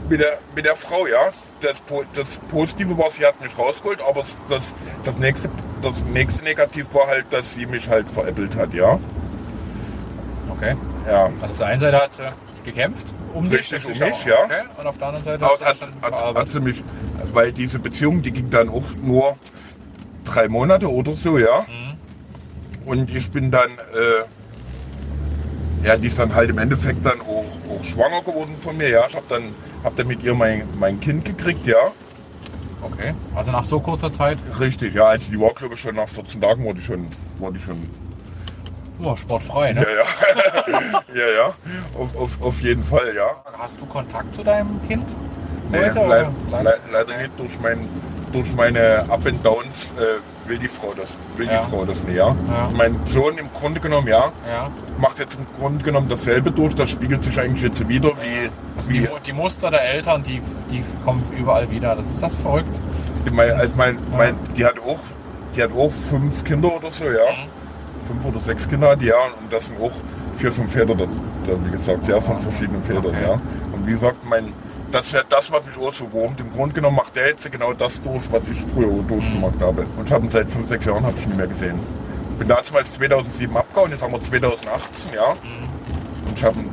[0.10, 1.32] Mit der, mit der Frau, ja.
[1.62, 1.82] Das,
[2.13, 5.50] das Positive war, sie hat mich rausgeholt, aber das, das, nächste,
[5.82, 9.00] das nächste Negativ war halt, dass sie mich halt veräppelt hat, ja.
[10.50, 10.76] Okay.
[11.08, 11.30] Ja.
[11.39, 12.24] Also auf der einen Seite hat sie
[12.63, 13.60] gekämpft, um dich.
[13.60, 14.43] Richtig, das um mich, ja.
[14.45, 14.62] Okay.
[14.78, 16.52] Und auf der anderen Seite hat, hat, hat verarbeitet.
[16.52, 16.84] sie mich,
[17.34, 19.38] weil diese Beziehung, die ging dann auch nur
[20.26, 21.65] drei Monate oder so, ja.
[22.86, 27.40] Und ich bin dann, äh, ja, die ist dann halt im Endeffekt dann auch,
[27.82, 29.06] auch schwanger geworden von mir, ja.
[29.08, 29.44] Ich habe dann,
[29.84, 31.91] hab dann mit ihr mein, mein Kind gekriegt, ja.
[32.84, 33.13] Okay.
[33.36, 35.06] Also nach so kurzer Zeit, Richtig, ja.
[35.06, 37.08] Also die war, glaube ich, schon nach 14 Tagen war die schon,
[37.39, 37.89] war die schon
[39.04, 39.82] oh, sportfrei, ne?
[39.82, 41.02] ja, ja.
[41.15, 41.54] ja, ja.
[41.98, 43.44] Auf, auf, auf jeden Fall, ja.
[43.58, 45.06] Hast du Kontakt zu deinem Kind?
[45.72, 46.63] Nee, heute, leid, oder?
[46.63, 47.88] le leider nicht durch, mein,
[48.32, 51.58] durch meine Up and Downs äh, will die Frau das, will Ja.
[51.63, 52.28] die Frau das nicht, ja.
[52.28, 52.70] Ja.
[52.76, 54.70] Mein Sohn im Grunde genommen, ja, Ja.
[55.00, 56.76] macht jetzt im Grunde genommen dasselbe durch.
[56.76, 60.41] Das spiegelt sich eigentlich jetzt wieder wie, Also wie die, die Muster der Eltern, die,
[60.70, 61.96] die kommen überall wieder.
[61.96, 62.80] Das ist das verrückt.
[63.32, 65.00] mein, als mein, mein, die hat auch,
[65.56, 67.12] die hat auch fünf Kinder oder so, ja.
[68.06, 69.91] fünf oder sechs Kinder hat, ja, und das sind auch
[70.34, 73.22] vier, fünf Väter, wie gesagt, ja, von verschiedenen Vätern, Okay.
[73.24, 73.34] ja.
[73.74, 74.52] Und wie gesagt, mein,
[74.91, 76.39] das ist ja das, was mich auch so wurmt.
[76.39, 79.86] Im Grunde genommen macht der jetzt genau das durch, was ich früher auch durchgemacht habe.
[79.97, 81.80] Und ich habe ihn seit fünf, sechs Jahren habe ich ihn nicht mehr gesehen.
[82.32, 85.32] Ich bin damals 2007 abgehauen, jetzt haben wir 2018, ja.
[85.32, 86.69] Und ich habe ihn,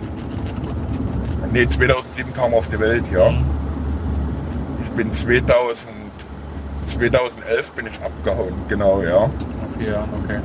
[1.53, 3.33] nee, 2007 kam er auf die Welt, ja.
[4.83, 5.89] Ich bin 2000,
[6.95, 9.31] 2011 bin ich abgehauen, genau, ja.
[9.79, 10.41] Vier Jahren, okay.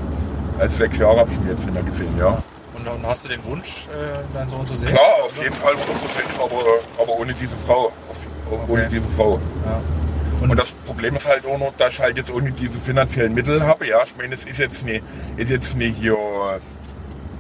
[0.60, 2.44] Als sechs Jahre habe ich ihn jetzt nicht mehr gesehen, ja.
[2.86, 4.90] Und, und hast du den Wunsch, äh, deinen Sohn zu sehen?
[4.90, 7.92] Klar, auf jeden Fall hundertprozentig, aber, aber ohne diese Frau.
[8.10, 8.28] Auf,
[8.70, 8.88] ohne Okay.
[8.92, 9.40] diese Frau.
[9.66, 9.82] Ja.
[10.42, 13.66] Und, das Problem ist halt auch noch, dass ich halt jetzt ohne diese finanziellen Mittel
[13.66, 13.88] habe.
[13.88, 15.02] Ja, ich meine, es ist jetzt nicht,
[15.38, 16.18] ist jetzt nicht hier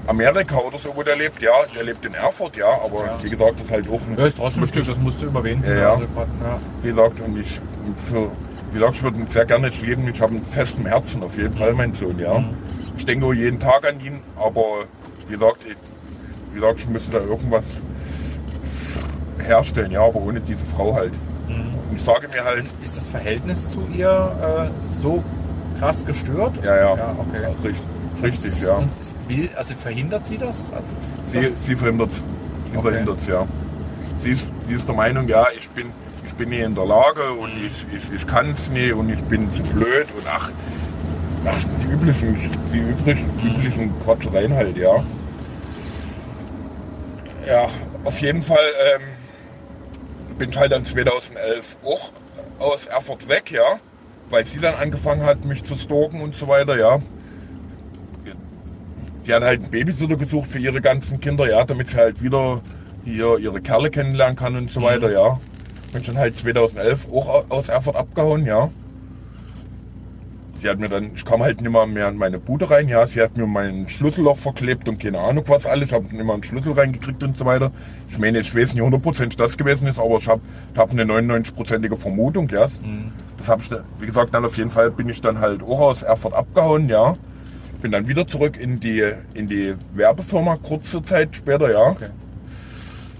[0.07, 1.41] Amerika oder so, wo der lebt.
[1.41, 2.67] Ja, der lebt in Erfurt, ja.
[2.83, 3.17] Aber Ja.
[3.23, 5.25] wie gesagt, das ist halt auch ein, Ja, ist trotzdem ein Stück, das musst du
[5.27, 5.67] überwinden.
[5.69, 5.91] Ja, ja.
[5.91, 6.59] Also, ja.
[6.81, 8.31] wie gesagt, und ich, und für,
[8.71, 10.07] wie gesagt, ich würde ihn sehr gerne leben.
[10.07, 12.39] Ich habe einen festen Herzen, auf jeden Fall, mein Sohn, ja.
[12.39, 12.49] Mhm.
[12.95, 14.85] Ich denke auch jeden Tag an ihn, aber
[15.27, 15.75] wie gesagt, ich,
[16.53, 17.65] wie gesagt, ich müsste da irgendwas
[19.39, 21.13] herstellen, ja, aber ohne diese Frau halt.
[21.47, 21.73] Mhm.
[21.89, 25.23] Und ich sage mir halt, Ist das Verhältnis zu ihr äh, so
[25.79, 26.53] krass gestört?
[26.63, 27.45] ja, ja, Ja, okay.
[27.63, 27.83] richtig,
[28.21, 28.75] richtig, ja.
[28.75, 30.71] Und es will, also verhindert sie das?
[30.73, 30.87] Also,
[31.27, 32.11] Sie, das sie verhindert
[32.71, 32.89] Sie Okay.
[32.89, 33.47] verhindert ja.
[34.21, 35.87] Sie ist, sie ist der Meinung, ja, ich bin,
[36.25, 39.21] ich bin nicht in der Lage und ich, ich, ich kann es nicht und ich
[39.25, 40.51] bin zu blöd und ach,
[41.45, 42.35] ach die üblichen,
[42.73, 45.03] die üblichen, üblichen Quatschereien halt, ja.
[47.47, 47.67] Ja,
[48.05, 48.57] auf jeden Fall
[48.95, 52.11] ähm, bin ich halt dann 2011 auch
[52.59, 53.79] aus Erfurt weg, ja,
[54.29, 56.99] weil sie dann angefangen hat, mich zu stalken und so weiter, ja.
[59.25, 62.61] Die hat halt einen Babysitter gesucht für ihre ganzen Kinder, ja, damit sie halt wieder
[63.05, 65.39] hier ihre Kerle kennenlernen kann und so weiter, ja.
[65.91, 68.69] Bin schon halt 2011 auch au- aus Erfurt abgehauen, ja.
[70.63, 73.05] Sie hat mir dann, ich kam halt nicht mehr mehr in meine Bude rein, ja.
[73.05, 75.89] Sie hat mir mein Schlüsselloch verklebt und keine Ahnung was alles.
[75.89, 77.69] Ich habe nicht mehr einen Schlüssel reingekriegt und so weiter.
[78.09, 80.39] Ich meine, ich weiß nicht hundertprozentig das gewesen ist, aber ich habe
[80.77, 82.65] hab eine 99-prozentige Vermutung, ja.
[83.37, 86.01] Das habe ich, wie gesagt, dann auf jeden Fall bin ich dann halt auch aus
[86.01, 87.17] Erfurt abgehauen, ja.
[87.81, 91.89] Bin dann wieder zurück in die, in die Werbefirma, kurze Zeit später, ja.
[91.89, 92.07] okay.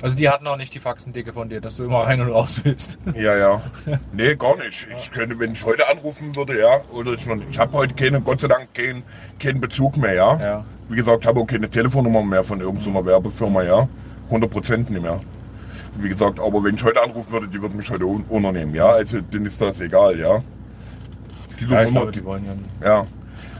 [0.04, 2.58] Also die hatten auch nicht die Faxendicke von dir, dass du immer rein und raus
[2.63, 2.98] bist.
[3.16, 3.62] Ja, ja.
[4.12, 4.86] Nee, gar nicht.
[4.96, 8.20] Ich könnte, wenn ich heute anrufen würde, ja, oder ich, nicht- ich habe heute keine,
[8.22, 9.04] Gott sei Dank, keinen
[9.39, 10.38] keinen Bezug mehr, ja.
[10.39, 10.66] Ja.
[10.89, 13.88] Wie gesagt, ich habe auch keine Telefonnummer mehr von irgendeiner Werbefirma, ja.
[14.26, 15.22] 100 Prozent nicht mehr.
[15.96, 18.88] Wie gesagt, aber wenn ich heute anrufen würde, die würden mich heute un unternehmen, ja.
[18.88, 20.42] Also denen ist das egal, ja.
[21.62, 22.46] Die Ja, ich immer, glaube, die, die wollen
[22.82, 22.88] ja.
[22.88, 23.08] ja.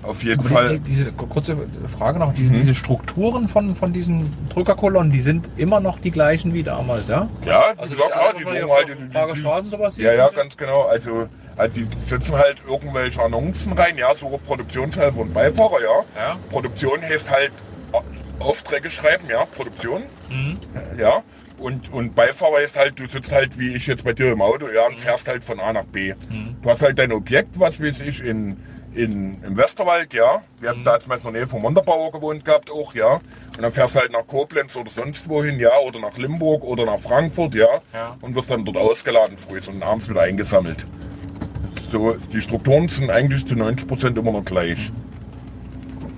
[0.03, 0.69] Auf jeden Aber Fall.
[0.69, 1.57] die, die, diese kurze
[1.97, 6.53] Frage noch, diese, diese Strukturen von, von diesen Drückerkolonnen, die sind immer noch die gleichen
[6.53, 7.29] wie damals, ja?
[7.45, 10.13] ja, Also das ja, die auf halt der die- die- Prager die- Straße sowas Ja,
[10.13, 10.81] ja, ganz genau.
[10.83, 16.21] Also, also die setzen halt irgendwelche Annoncen rein, ja, so Produktionshelfer und Beifahrer, ja.
[16.21, 16.39] Ja.
[16.49, 17.51] Produktion heißt halt
[17.93, 18.03] Au-
[18.39, 20.01] Aufträge schreiben, ja, Produktion.
[20.29, 20.57] Mhm.
[20.99, 21.23] Ja.
[21.59, 24.65] Und, und Beifahrer ist halt, du sitzt halt wie ich jetzt bei dir im Auto,
[24.65, 24.95] ja, Mhm.
[24.95, 26.13] und fährst halt von A nach B.
[26.61, 28.57] Du hast halt dein Objekt, was weiß ich, in,
[28.95, 30.41] in, im Westerwald, ja.
[30.60, 30.73] Wir Mhm.
[30.75, 33.15] hatten da damals in der Nähe vom Monderbauer gewohnt gehabt auch, ja.
[33.15, 36.86] Und dann fährst du halt nach Koblenz oder sonst wohin, ja, oder nach Limburg oder
[36.86, 37.67] nach Frankfurt, ja.
[37.93, 38.15] Ja.
[38.21, 40.86] Und wirst dann dort ausgeladen früh und abends wieder eingesammelt.
[41.91, 44.91] So, die Strukturen sind eigentlich zu 90% immer noch gleich.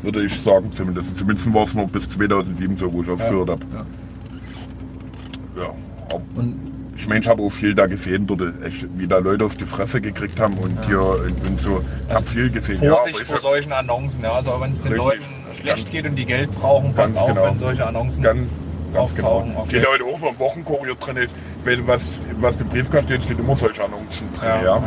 [0.01, 1.17] Würde ich sagen zumindest.
[1.17, 3.65] Zumindest war es noch bis 2007 so, wo ich aufgehört habe.
[3.73, 5.63] Ja.
[5.63, 5.73] Ja.
[6.35, 6.64] Und
[6.97, 9.65] Ich meine, ich habe auch viel da gesehen, dort, echt, wie da Leute auf die
[9.65, 11.83] Fresse gekriegt haben und hier und, und so.
[12.07, 12.81] Ich habe viel gesehen.
[12.81, 14.31] ja, aber Vorsicht ich vor solchen Annoncen, ja.
[14.31, 14.93] Also wenn es den.
[14.95, 15.21] Leuten
[15.53, 17.43] schlecht Ganz- geht und die Geld brauchen, passt auf, genau.
[17.45, 18.47] wenn solche Annoncen Ganz,
[18.93, 19.45] ganz genau.
[19.57, 19.69] Okay.
[19.81, 21.27] Steht heute auch noch im Wochenkurier drin.
[21.65, 24.47] Wenn was, was im Briefkasten steht, steht immer solche Annoncen drin.
[24.49, 24.83] Ja, Ja, ja.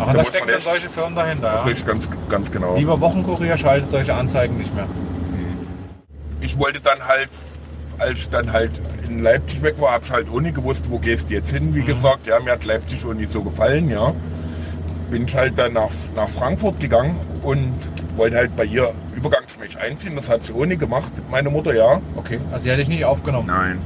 [0.00, 1.62] Ach, Da da stecken echt- solche Firmen dahinter, ja.
[1.62, 2.74] Richtig, ganz, ganz genau.
[2.76, 4.86] Lieber Wochenkurier schaltet solche Anzeigen nicht mehr.
[6.40, 7.28] ich wollte dann halt,
[7.98, 8.72] als dann halt
[9.08, 11.80] in Leipzig weg war, habe ich halt nicht gewusst, wo gehst du jetzt hin, wie
[11.80, 11.86] Mhm.
[11.86, 12.26] gesagt.
[12.26, 14.12] Ja, mir hat Leipzig auch nicht so gefallen, ja.
[15.10, 17.74] Bin ich halt dann nach, nach Frankfurt gegangen und
[18.16, 20.16] wollte halt bei ihr übergangsmäßig einziehen.
[20.16, 22.00] Das hat sie nicht gemacht, meine Mutter, ja.
[22.16, 23.46] Okay, also die hätte ich nicht aufgenommen.
[23.48, 23.78] Nein.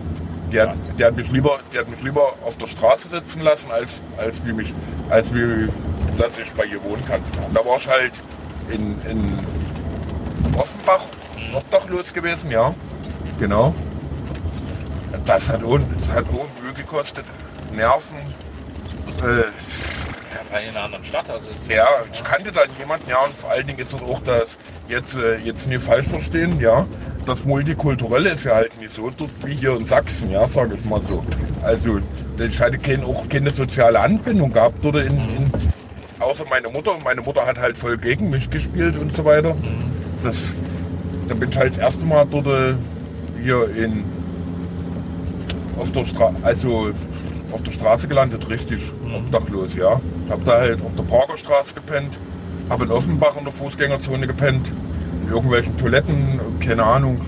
[0.52, 3.70] Die hat, die, hat mich lieber, die hat mich lieber auf der Straße sitzen lassen,
[3.70, 4.72] als, als, wie mich,
[5.10, 5.68] als wie,
[6.16, 7.20] dass ich bei ihr wohnen kann.
[7.52, 8.12] Da war ich halt
[8.70, 9.32] in, in
[10.58, 11.04] Offenbach
[11.52, 12.74] obdachlos gewesen, ja.
[13.38, 13.74] Genau.
[15.24, 17.24] Das hat, auch, das hat Mühe gekostet.
[17.72, 18.16] Nerven.
[19.22, 19.40] Äh,
[20.30, 21.30] Ja, weil in einer anderen Stadt.
[21.30, 24.58] Also ja, ich kannte dann jemanden, ja, und vor allen Dingen ist es auch das,
[24.88, 26.86] jetzt, äh, jetzt nicht falsch verstehen, ja,
[27.26, 30.84] das Multikulturelle ist ja halt nicht so dort wie hier in Sachsen, ja, sage ich
[30.84, 31.24] mal so.
[31.62, 32.00] Also,
[32.38, 35.52] ich hatte kein, auch keine soziale Anbindung gehabt oder in, in,
[36.20, 39.56] außer meine Mutter und meine Mutter hat halt voll gegen mich gespielt und so weiter.
[40.22, 40.36] Das,
[41.28, 42.74] dann bin ich halt das erste Mal dort äh,
[43.42, 44.04] hier in
[45.78, 46.90] auf der Straße, also
[47.52, 48.80] auf der Straße gelandet, richtig
[49.14, 50.00] obdachlos, ja.
[50.28, 52.18] Hab da halt auf der Parkerstraße gepennt,
[52.68, 54.70] hab in Offenbach in der Fußgängerzone gepennt,
[55.22, 57.20] in irgendwelchen Toiletten, keine Ahnung.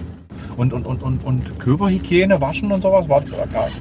[0.56, 3.06] Und, und, und, und, und Körperhygiene, Waschen und sowas,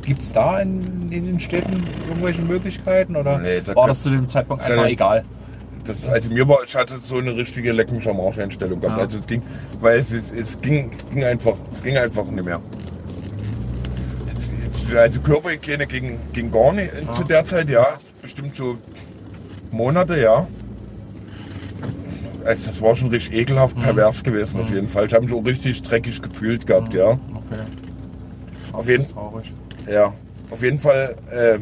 [0.05, 4.09] gibt es da in, in den Städten irgendwelche Möglichkeiten oder Nee, da war das zu
[4.09, 4.91] dem Zeitpunkt einfach Nee.
[4.91, 5.25] egal?
[5.83, 8.97] Das, also mir war, ich hatte so eine richtige Leck mich am Arsch Einstellung gehabt.
[8.97, 9.05] Ja.
[9.05, 9.41] Also es ging,
[9.81, 12.61] weil es, es, es ging, ging einfach, es ging einfach nicht mehr.
[14.91, 17.97] Es- Also Körperhygiene ging, ging gar nicht zu der Zeit, ja.
[18.21, 18.77] Bestimmt so
[19.71, 20.47] Monate, ja.
[22.45, 23.81] Also das war schon richtig ekelhaft Mhm.
[23.83, 25.05] pervers gewesen, auf jeden Fall.
[25.07, 27.11] Ich habe mich auch richtig dreckig gefühlt gehabt, ja.
[27.11, 27.19] Okay.
[28.71, 29.51] Auf Das jeden- ist traurig.
[29.91, 30.13] Ja,
[30.49, 31.59] auf jeden Fall, äh,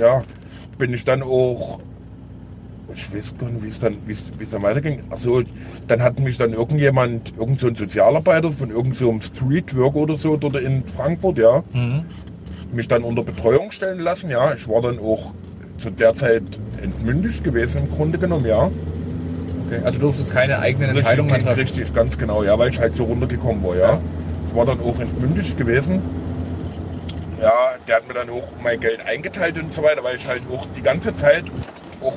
[0.00, 0.22] ja,
[0.78, 1.80] bin ich dann auch,
[2.94, 5.02] ich weiß gar nicht, wie es dann, wie es, wie es dann weiterging.
[5.10, 5.42] Achso,
[5.86, 10.36] dann hat mich dann irgendjemand, irgend so ein Sozialarbeiter von irgend so Streetwork oder so
[10.36, 11.62] dort in Frankfurt, ja,
[12.72, 14.52] mich dann unter Betreuung stellen lassen, ja.
[14.54, 15.32] Ich war dann auch
[15.78, 16.42] zu der Zeit
[16.82, 18.70] entmündigt gewesen im Grunde genommen, ja.
[19.66, 19.80] Okay.
[19.84, 21.48] Also du durftest keine eigenen Richtig, Entscheidungen treffen.
[21.48, 23.88] richtig, ganz genau, ja, weil ich halt so runtergekommen war, ja.
[23.92, 24.00] Ja.
[24.48, 26.02] Ich war dann auch entmündigt gewesen.
[27.40, 27.52] Ja,
[27.86, 30.66] der hat mir dann auch mein Geld eingeteilt und so weiter, weil ich halt auch
[30.76, 31.44] die ganze Zeit
[32.02, 32.14] auch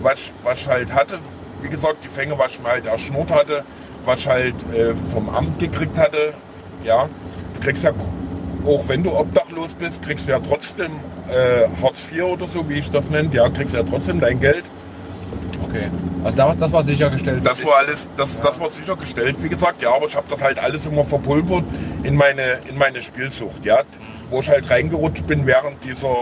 [0.00, 1.18] was, was ich halt hatte,
[1.62, 3.64] wie gesagt, die Fänge, was ich mir halt erschnurrt hatte,
[4.04, 6.34] was ich halt äh, vom Amt gekriegt hatte,
[6.84, 7.08] ja,
[7.54, 7.92] du kriegst ja,
[8.66, 10.92] auch wenn du obdachlos bist, kriegst du ja trotzdem
[11.30, 14.40] äh, Hartz IV oder so, wie ich das nenne, ja, kriegst du ja trotzdem dein
[14.40, 14.64] Geld.
[15.68, 15.90] Okay.
[16.22, 17.44] Also da, das war sichergestellt.
[17.44, 20.58] Das war alles, das, das war sichergestellt, wie gesagt, ja, aber ich habe das halt
[20.58, 21.64] alles immer verpulvert
[22.02, 23.82] in meine, in meine Spielsucht, ja,
[24.30, 26.14] wo ich halt reingerutscht bin während dieser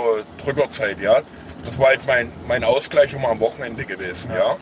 [0.43, 1.21] Drückerzeit, ja.
[1.65, 4.57] Das war halt mein, mein Ausgleich immer am Wochenende gewesen, ja.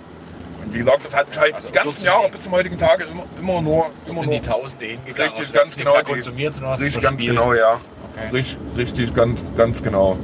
[0.65, 3.25] Und wie gesagt, das hat halt Also die ganzen Jahre bis zum heutigen Tage immer,
[3.39, 5.33] immer nur, immer sind nur die Tausende hingegangen.
[5.33, 7.81] richtig, ganz genau, die- konsumiert, sondern hast richtig, ganz genau, ja.
[8.13, 8.29] Okay.
[8.33, 10.19] Richtig, richtig, ganz, ganz genau.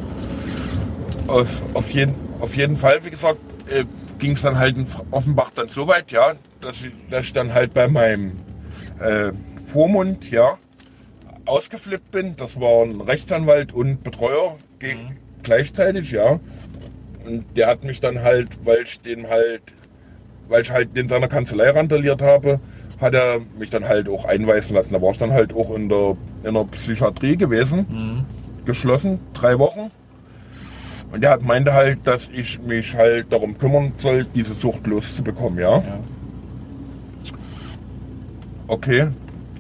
[1.28, 3.84] Auf, auf, jeden, auf jeden Fall, wie gesagt, äh,
[4.18, 7.52] ging es dann halt in Offenbach dann so weit, ja, dass ich, dass ich dann
[7.52, 8.32] halt bei meinem
[9.00, 9.32] äh,
[9.72, 10.58] Vormund, ja,
[11.44, 12.36] ausgeflippt bin.
[12.36, 15.16] Das war ein Rechtsanwalt und Betreuer Mhm.
[15.42, 16.38] gleichzeitig, ja.
[17.24, 19.62] Und der hat mich dann halt, weil ich den halt,
[20.48, 22.60] weil ich halt in seiner Kanzlei randaliert habe,
[23.00, 24.92] hat er mich dann halt auch einweisen lassen.
[24.92, 28.24] Da war ich dann halt auch in der, in der Psychiatrie gewesen,
[28.64, 29.90] geschlossen, drei Wochen.
[31.12, 35.58] Und der hat meinte halt, dass ich mich halt darum kümmern soll, diese Sucht loszubekommen,
[35.58, 35.78] ja.
[35.78, 36.00] Ja.
[38.68, 39.08] Okay.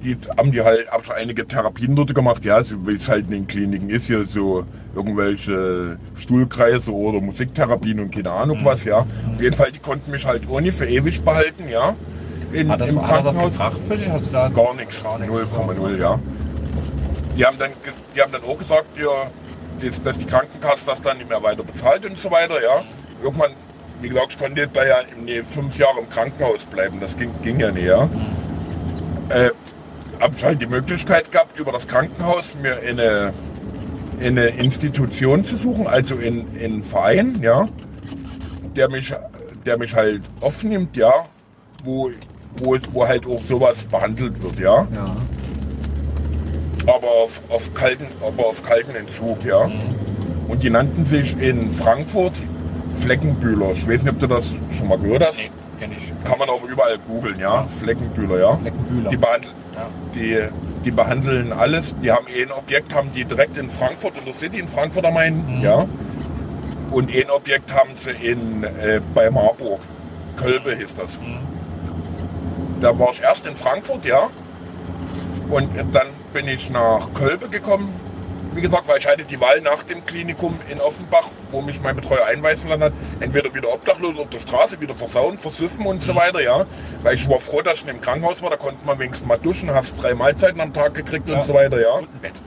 [0.06, 3.24] Die haben die halt, hab schon einige Therapien dort gemacht, ja, so wie es halt
[3.24, 4.64] in den Kliniken ist, hier so
[4.94, 9.04] irgendwelche Stuhlkreise oder Musiktherapien und keine Ahnung was, ja.
[9.32, 11.96] Auf jeden Fall, die konnten mich halt ohne für ewig behalten, ja.
[12.52, 14.08] In, Hat das, Im hat das gebracht für dich?
[14.08, 15.02] Hast du da Gar nichts.
[15.02, 15.34] Gar nichts.
[15.34, 16.20] 0,0, ja.
[17.36, 17.72] Die haben, dann,
[18.14, 22.06] die haben dann auch gesagt, ja, dass, die Krankenkasse das dann nicht mehr weiter bezahlt
[22.06, 22.84] und so weiter, ja.
[23.24, 23.50] Irgendwann,
[24.00, 24.98] wie gesagt, ich konnte da ja
[25.42, 27.00] fünf Jahre im Krankenhaus bleiben.
[27.00, 28.08] Das ging, ging ja nicht, ja.
[29.30, 29.50] Äh,
[30.20, 33.32] habe ich halt die Möglichkeit gehabt, über das Krankenhaus mir in eine,
[34.20, 37.68] in eine Institution zu suchen, also in, in einen Verein, ja,
[38.76, 39.14] der mich,
[39.64, 41.12] der mich halt aufnimmt, ja,
[41.84, 42.10] wo,
[42.58, 44.86] wo, wo halt auch sowas behandelt wird, ja.
[44.94, 45.16] Ja.
[46.86, 49.70] Aber auf, auf, kalten, aber auf kalten Entzug, ja.
[50.48, 52.40] Und die nannten sich in Frankfurt
[52.94, 53.72] Fleckenbühler.
[53.72, 54.48] Ich weiß nicht, ob du das
[54.78, 55.38] schon mal gehört hast.
[55.38, 55.50] Nee,
[55.80, 56.12] kenn ich.
[56.24, 57.66] Kann man auch überall googeln, ja.
[57.66, 58.56] Fleckenbühler, ja.
[58.56, 59.10] Fleckenbühler.
[59.10, 59.65] Die behandeln, Ja.
[60.14, 60.40] Die,
[60.84, 61.94] die behandeln alles.
[62.02, 65.04] Die haben eh ein Objekt, haben die direkt in Frankfurt, in der City in Frankfurt
[65.04, 65.86] am Main, ja.
[66.90, 69.80] Und ein Objekt haben sie in, äh, bei Marburg.
[70.36, 71.18] Kölbe hieß das.
[72.80, 74.28] Da war ich erst in Frankfurt, ja.
[75.48, 77.92] Und dann bin ich nach Kölbe gekommen.
[78.56, 81.94] Wie gesagt, weil ich hatte die Wahl nach dem Klinikum in Offenbach, wo mich mein
[81.94, 86.14] Betreuer einweisen lassen hat, entweder wieder obdachlos auf der Straße, wieder versauen, versüffen und so
[86.14, 86.64] weiter, ja.
[87.02, 89.74] Weil ich war froh, dass ich im Krankenhaus war, da konnte man wenigstens mal duschen,
[89.74, 91.38] hast drei Mahlzeiten am Tag gekriegt Ja.
[91.38, 91.90] und so weiter, ja.
[91.90, 92.40] Und Bett.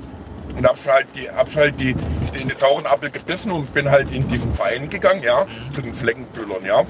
[0.57, 1.95] Und halt die, hab halt die,
[2.33, 5.93] in den sauren Apfel gebissen und bin halt in diesen Verein gegangen, ja, zu den
[5.93, 6.85] Fleckenbüllern, ja.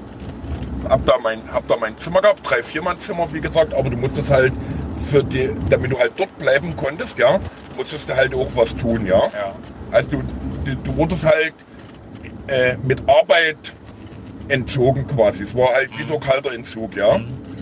[0.88, 3.97] Hab da mein, hab da mein Zimmer gehabt, drei, viermann Zimmer, wie gesagt, aber du
[3.97, 4.53] musstest halt
[4.91, 7.39] für die, damit du halt dort bleiben konntest, ja,
[7.78, 9.19] musstest du halt auch was tun, ja.
[9.19, 9.56] Ja.
[9.91, 10.23] Also du,
[10.65, 11.54] du, du wurdest halt
[12.47, 13.73] äh, mit Arbeit
[14.47, 15.43] entzogen quasi.
[15.43, 17.19] Es war halt wie so kalter Entzug, ja.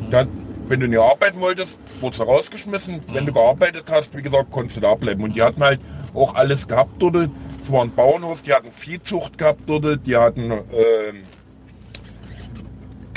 [0.10, 0.26] Da,
[0.68, 3.02] wenn du nicht arbeiten wolltest, wurdest du rausgeschmissen.
[3.12, 5.24] Wenn du gearbeitet hast, wie gesagt, konntest du da bleiben.
[5.24, 5.80] Und die hatten halt
[6.14, 7.30] auch alles gehabt dort.
[7.62, 11.24] Es war ein Bauernhof, die hatten Viehzucht gehabt dort, die hatten ähm,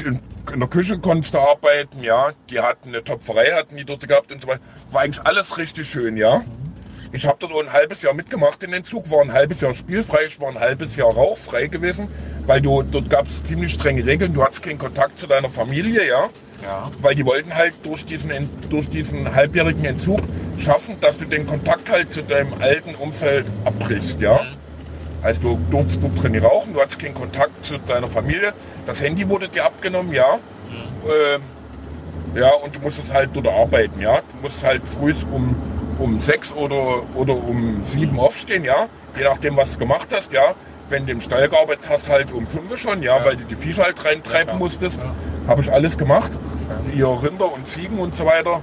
[0.05, 0.19] G-
[0.53, 2.33] in der Küche konntest du arbeiten, ja.
[2.51, 4.61] Die hatten eine Töpferei, hatten die dort gehabt und so weiter.
[4.91, 6.43] War eigentlich alles richtig schön, ja.
[7.13, 10.27] Ich habe dort ein halbes Jahr mitgemacht in den Zug, war ein halbes Jahr spielfrei,
[10.29, 12.07] ich war ein halbes Jahr rauchfrei gewesen,
[12.47, 14.33] weil du dort gab es ziemlich strenge Regeln.
[14.33, 16.29] Du hattest keinen Kontakt zu deiner Familie, ja.
[16.63, 16.91] Ja.
[17.01, 20.21] Weil die wollten halt durch diesen, durch diesen halbjährigen Entzug
[20.59, 24.47] schaffen, dass du den Kontakt halt zu deinem alten Umfeld abbrichst, ja.
[25.23, 28.53] Also du durftest dort drin rauchen, du hattest keinen Kontakt zu deiner Familie.
[28.87, 30.39] Das Handy wurde dir abgenommen, ja.
[31.05, 31.43] Ähm,
[32.35, 34.21] ja, und du musstest halt dort arbeiten, ja.
[34.21, 35.57] Du musst halt früh um,
[35.99, 38.89] um sechs oder, oder um sieben aufstehen, ja.
[39.17, 40.55] Je nachdem, was du gemacht hast, ja.
[40.89, 43.85] Wenn du im Stall gearbeitet hast, halt um fünf schon, ja, weil du die Viecher
[43.85, 44.59] halt reintreiben klar.
[44.59, 45.01] musstest.
[45.03, 45.15] Ja.
[45.47, 46.31] Habe ich alles gemacht.
[46.95, 48.63] Ihr Rinder und Ziegen und so weiter.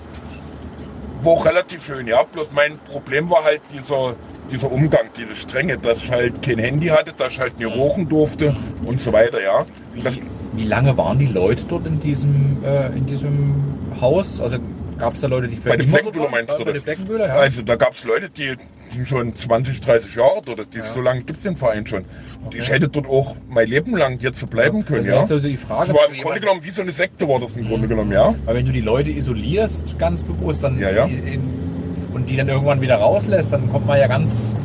[1.21, 2.23] War auch relativ schön, ja.
[2.23, 4.15] Bloß mein Problem war halt dieser,
[4.51, 8.07] dieser Umgang, diese Strenge, dass ich halt kein Handy hatte, dass ich halt nie rauchen
[8.09, 8.53] durfte
[8.85, 9.65] und so weiter, ja.
[10.03, 10.21] Das, Wie,
[10.53, 13.55] wie lange waren die Leute dort in diesem, äh, in diesem
[14.01, 14.41] Haus?
[14.41, 14.57] Also
[14.97, 16.73] gab es da Leute, die für Bei den Fleckenbühler meinst du, Bei oder?
[16.73, 17.33] den Fleckenbühler, ja.
[17.35, 18.55] Also da gab es Leute, die
[18.89, 20.73] sind schon 20, 30 Jahre dort.
[20.73, 22.05] Die So lange gibt es den Verein schon.
[22.43, 25.19] Und ich hätte dort auch mein Leben lang hier zu bleiben können, Das ja.
[25.19, 27.67] also die Frage, Das war im Grunde genommen wie so eine Sekte war das im
[27.67, 28.33] Grunde genommen, ja.
[28.45, 31.05] Weil wenn du die Leute isolierst, ganz bewusst, dann Ja, ja.
[31.05, 31.66] In,
[32.13, 34.55] und die dann irgendwann wieder rauslässt, dann kommt man ja ganz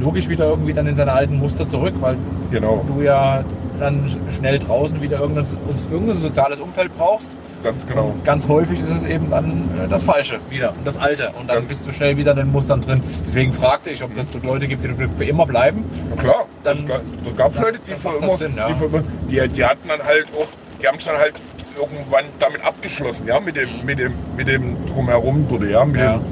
[0.00, 2.16] logisch wieder irgendwie dann in seine alten Muster zurück, weil
[2.50, 3.44] Genau, du ja
[3.78, 5.46] dann schnell draußen wieder irgendein,
[5.90, 7.36] irgendein soziales Umfeld brauchst.
[7.64, 8.06] ganz genau.
[8.08, 11.28] Und ganz häufig ist es eben dann äh, das Falsche wieder und das Alte.
[11.40, 13.02] Und dann Ganz- bist du schnell wieder in den Mustern drin.
[13.24, 15.84] Deswegen fragte ich, ob es dort Leute gibt, die für immer bleiben.
[16.14, 18.68] Na klar, Dann- da, da gab es Leute, die für immer, das Sinn, ja.
[18.68, 20.48] die, für immer die, die hatten dann halt auch,
[20.82, 21.32] die haben es dann halt
[21.80, 26.14] irgendwann damit abgeschlossen, ja, mit dem, mit dem, mit dem drumherum, dort, ja, mit Ja.
[26.18, 26.24] dem,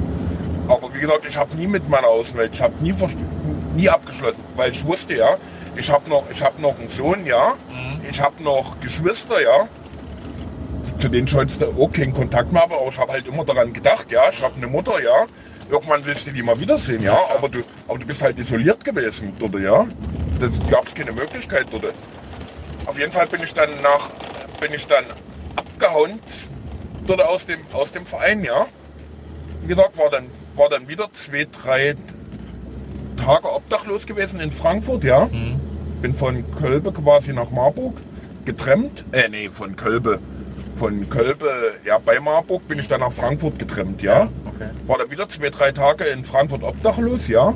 [0.69, 2.93] aber wie gesagt, ich habe nie mit meiner Außenwelt, ich habe nie,
[3.75, 5.37] nie abgeschlossen, weil ich wusste, ja,
[5.75, 7.53] ich habe noch, ich habe noch einen Sohn, ja,
[8.09, 9.67] ich habe noch Geschwister, ja,
[10.99, 13.71] zu denen ich heute auch keinen Kontakt mehr habe, aber ich habe halt immer daran
[13.73, 15.25] gedacht, ja, ich habe eine Mutter, ja,
[15.69, 19.33] irgendwann willst du die mal wiedersehen, ja, aber du, aber du bist halt isoliert gewesen
[19.39, 19.85] dort, ja,
[20.39, 21.93] das gab es keine Möglichkeit dort.
[22.85, 24.09] Auf jeden Fall bin ich dann nach,
[24.59, 25.03] bin ich dann
[25.59, 26.19] abgehauen
[27.07, 28.67] dort aus dem, aus dem Verein, ja.
[29.61, 31.95] Wie gesagt, war dann, war dann wieder zwei, drei
[33.17, 35.25] Tage obdachlos gewesen in Frankfurt, ja.
[36.01, 37.97] Bin von Kölbe quasi nach Marburg
[38.45, 39.03] getrennt.
[39.11, 40.19] Äh, nee, von Kölbe.
[40.75, 41.49] Von Kölbe,
[41.83, 44.29] ja, bei Marburg bin ich dann nach Frankfurt getrennt, ja.
[44.45, 44.69] okay.
[44.87, 47.53] War dann wieder zwei, drei Tage in Frankfurt obdachlos, ja.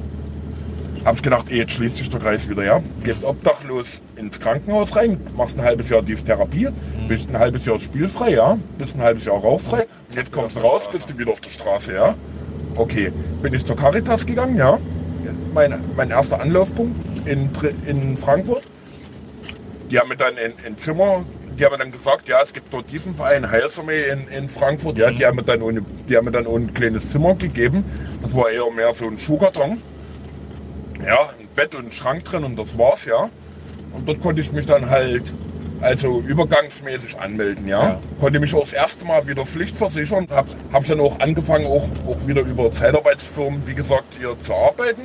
[1.05, 2.81] Hab ich gedacht, eh, jetzt schließt sich der Kreis wieder, ja.
[3.03, 6.69] Gehst obdachlos ins Krankenhaus rein, machst ein halbes Jahr diese Therapie,
[7.09, 8.57] bist ein halbes Jahr spielfrei, ja.
[8.77, 9.81] Bist ein halbes Jahr rauchfrei.
[9.81, 12.15] Und jetzt kommst du raus, bist du wieder auf der Straße, ja.
[12.75, 13.11] Okay,
[13.41, 14.79] bin ich zur Caritas gegangen, ja.
[15.53, 17.49] Mein, mein erster Anlaufpunkt in,
[17.85, 18.63] in Frankfurt.
[19.91, 21.25] Die haben mir dann ein, Zimmer,
[21.59, 24.97] die haben mir dann gesagt, ja, es gibt dort diesen Verein Heilsarmee in, in Frankfurt,
[24.97, 27.83] ja, die haben, mir dann ohne, die haben mir dann ein kleines Zimmer gegeben.
[28.21, 29.79] Das war eher mehr so ein Schuhkarton.
[31.05, 33.29] Ja, ein Bett und ein Schrank drin und das war's, ja.
[33.93, 35.33] Und dort konnte ich mich dann halt,
[35.81, 37.83] also übergangsmäßig anmelden, ja.
[37.83, 37.99] Ja.
[38.19, 40.27] Konnte mich auch das erste Mal wieder pflichtversichern.
[40.29, 45.01] Hab, hab dann auch angefangen, auch, auch wieder über Zeitarbeitsfirmen, wie gesagt, hier zu arbeiten.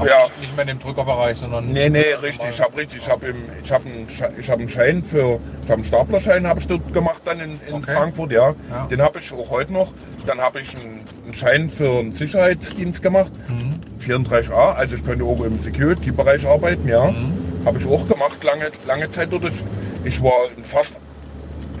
[0.00, 0.22] Aber Ja.
[0.24, 1.72] nicht, nicht mehr in dem Drückerbereich, sondern.
[1.72, 2.48] Nee, nee, richtig.
[2.50, 4.06] Ich habe richtig, ich habe ich hab einen,
[4.38, 7.60] ich hab einen Schein für, ich habe einen Staplerschein habe ich dort gemacht dann in,
[7.68, 7.92] in Okay.
[7.94, 8.54] Frankfurt, ja.
[8.70, 8.86] Ja.
[8.90, 9.92] Den habe ich auch heute noch.
[10.26, 13.80] Dann habe ich einen, einen Schein für einen Sicherheitsdienst gemacht, Mhm.
[14.00, 14.72] 34a.
[14.74, 17.10] Also ich könnte auch im Security-Bereich arbeiten, ja.
[17.10, 17.66] Mhm.
[17.66, 19.44] Habe ich auch gemacht, lange, lange Zeit dort.
[19.44, 19.62] Ich,
[20.04, 20.96] ich war in fast,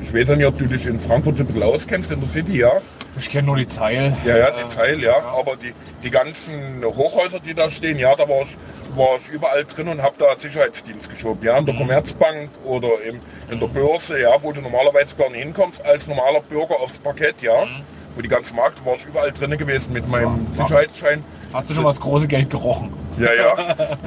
[0.02, 2.72] ich weiß nicht, ob du dich in Frankfurt ein bisschen auskennst, in der City, ja.
[3.18, 4.16] Ich kenne nur die Zeil.
[4.24, 5.16] Ja, ja, die Teil, ja.
[5.18, 8.56] Aber die, die ganzen Hochhäuser, die da stehen, ja, da war ich,
[8.96, 11.44] war ich überall drin und habe da Sicherheitsdienst geschoben.
[11.44, 11.66] Ja, in Mhm.
[11.66, 16.06] der Commerzbank oder im, in der Börse, ja, wo du normalerweise gar nicht hinkommst als
[16.06, 17.66] normaler Bürger aufs Parkett, ja.
[18.14, 20.66] Wo die ganze Markt, war ich überall drin gewesen mit meinem Wow.
[20.66, 21.24] Sicherheitsschein.
[21.52, 22.92] Hast du schon mal das große Geld gerochen?
[23.18, 23.54] Ja, ja,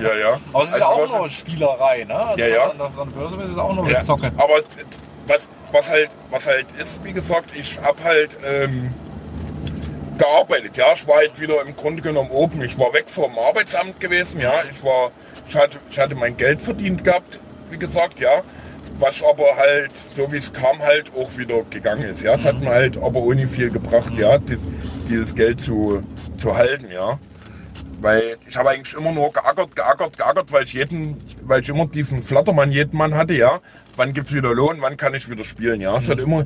[0.02, 0.40] ja, ja.
[0.54, 2.16] Aber es ist ja Also, auch was- nur Spielerei, ne?
[2.16, 2.64] Also Ja, ja.
[2.70, 4.32] An, der Börse ist es auch nur Ja, Gezocke.
[4.38, 4.54] aber
[5.28, 8.94] was, was, halt, was halt ist, wie gesagt, ich habe halt ähm,
[10.18, 10.78] gearbeitet.
[10.78, 12.62] Ja, ich war halt wieder im Grunde genommen oben.
[12.62, 14.40] Ich war weg vom Arbeitsamt gewesen.
[14.42, 15.12] Ja, ich war,
[15.48, 18.44] ich hatte, ich hatte mein Geld verdient gehabt, wie gesagt, ja.
[19.00, 22.22] Was aber halt, so wie es kam, halt auch wieder gegangen ist.
[22.22, 24.60] Ja, es hat mir halt aber ohne viel gebracht, ja, dies,
[25.10, 26.04] dieses Geld zu,
[26.38, 27.18] zu halten, ja.
[28.02, 31.88] Weil ich habe eigentlich immer nur geackert, geackert, geackert, weil ich jeden, weil ich immer
[31.88, 33.62] diesen Flattermann jeden Mann hatte, ja.
[33.96, 35.98] Wann gibt's wieder Lohn, wann kann ich wieder spielen, ja.
[36.00, 36.46] Ich hatte immer,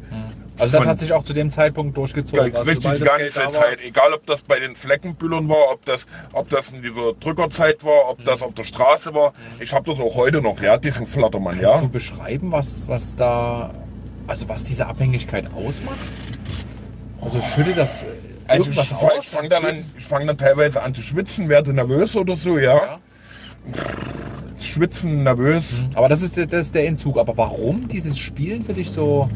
[0.59, 2.53] Also das Von- hat sich auch zu dem Zeitpunkt durchgezogen.
[2.55, 3.79] Also richtig die das ganze Zeit.
[3.85, 8.09] Egal, ob das bei den Fleckenbüllern war, ob das, ob das in dieser Drückerzeit war,
[8.09, 8.25] ob Mhm.
[8.25, 9.33] das auf der Straße war.
[9.59, 11.81] Ich habe das auch heute noch, ja, diesen Flattermann, Kannst ja.
[11.81, 13.69] du beschreiben, was, was da,
[14.25, 15.97] also was diese Abhängigkeit ausmacht?
[17.21, 18.07] Also schüttet das äh,
[18.47, 22.15] Also ich, ich fange dann, an- ich fang dann teilweise an zu schwitzen, werde nervös
[22.15, 22.75] oder so, ja.
[22.75, 22.99] Ja.
[24.59, 25.75] Schwitzen, nervös.
[25.95, 27.17] Aber das ist, der- das ist der Entzug.
[27.17, 29.29] Aber warum dieses Spielen für dich so?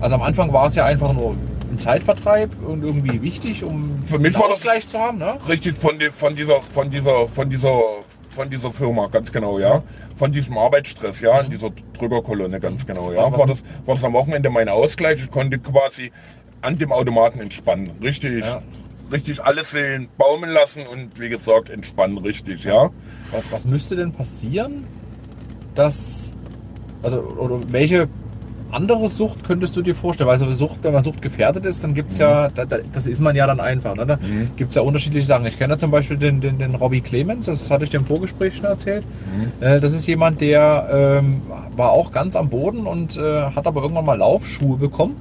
[0.00, 1.32] Also am Anfang war es ja einfach nur
[1.72, 5.34] ein Zeitvertreib und irgendwie wichtig, um Für mich war das- Ausgleich zu haben, ne?
[5.48, 7.80] Richtig von, die, von dieser, von dieser, von dieser,
[8.28, 9.82] von dieser Firma, ganz genau, ja.
[10.14, 13.30] Von diesem Arbeitsstress, ja, in dieser Drückerkolonne, ganz genau, ja.
[13.32, 15.20] War das, war das am Wochenende mein Ausgleich.
[15.22, 16.10] Ich konnte quasi
[16.62, 17.90] an dem Automaten entspannen.
[18.02, 18.62] Richtig, Ja.
[19.12, 22.90] Richtig alle Seelen baumeln lassen und wie gesagt, entspannen, richtig, ja.
[23.30, 24.84] Was, was müsste denn passieren,
[25.74, 26.34] dass,
[27.02, 28.08] also, oder welche
[28.72, 30.28] andere Sucht könntest du dir vorstellen?
[30.28, 33.06] Weil so Sucht, wenn man Sucht gefährdet ist, dann gibt es ja, da, da, das
[33.06, 33.94] ist man ja dann einfach.
[33.94, 34.06] Ne?
[34.06, 34.18] Da
[34.56, 35.46] gibt es ja unterschiedliche Sachen.
[35.46, 38.04] Ich kenne ja zum Beispiel den, den, den Robbie Clemens, das hatte ich dir im
[38.04, 39.04] Vorgespräch schon erzählt.
[39.60, 41.42] Äh, das ist jemand, der ähm,
[41.76, 45.16] war auch ganz am Boden und äh, hat aber irgendwann mal Laufschuhe bekommen.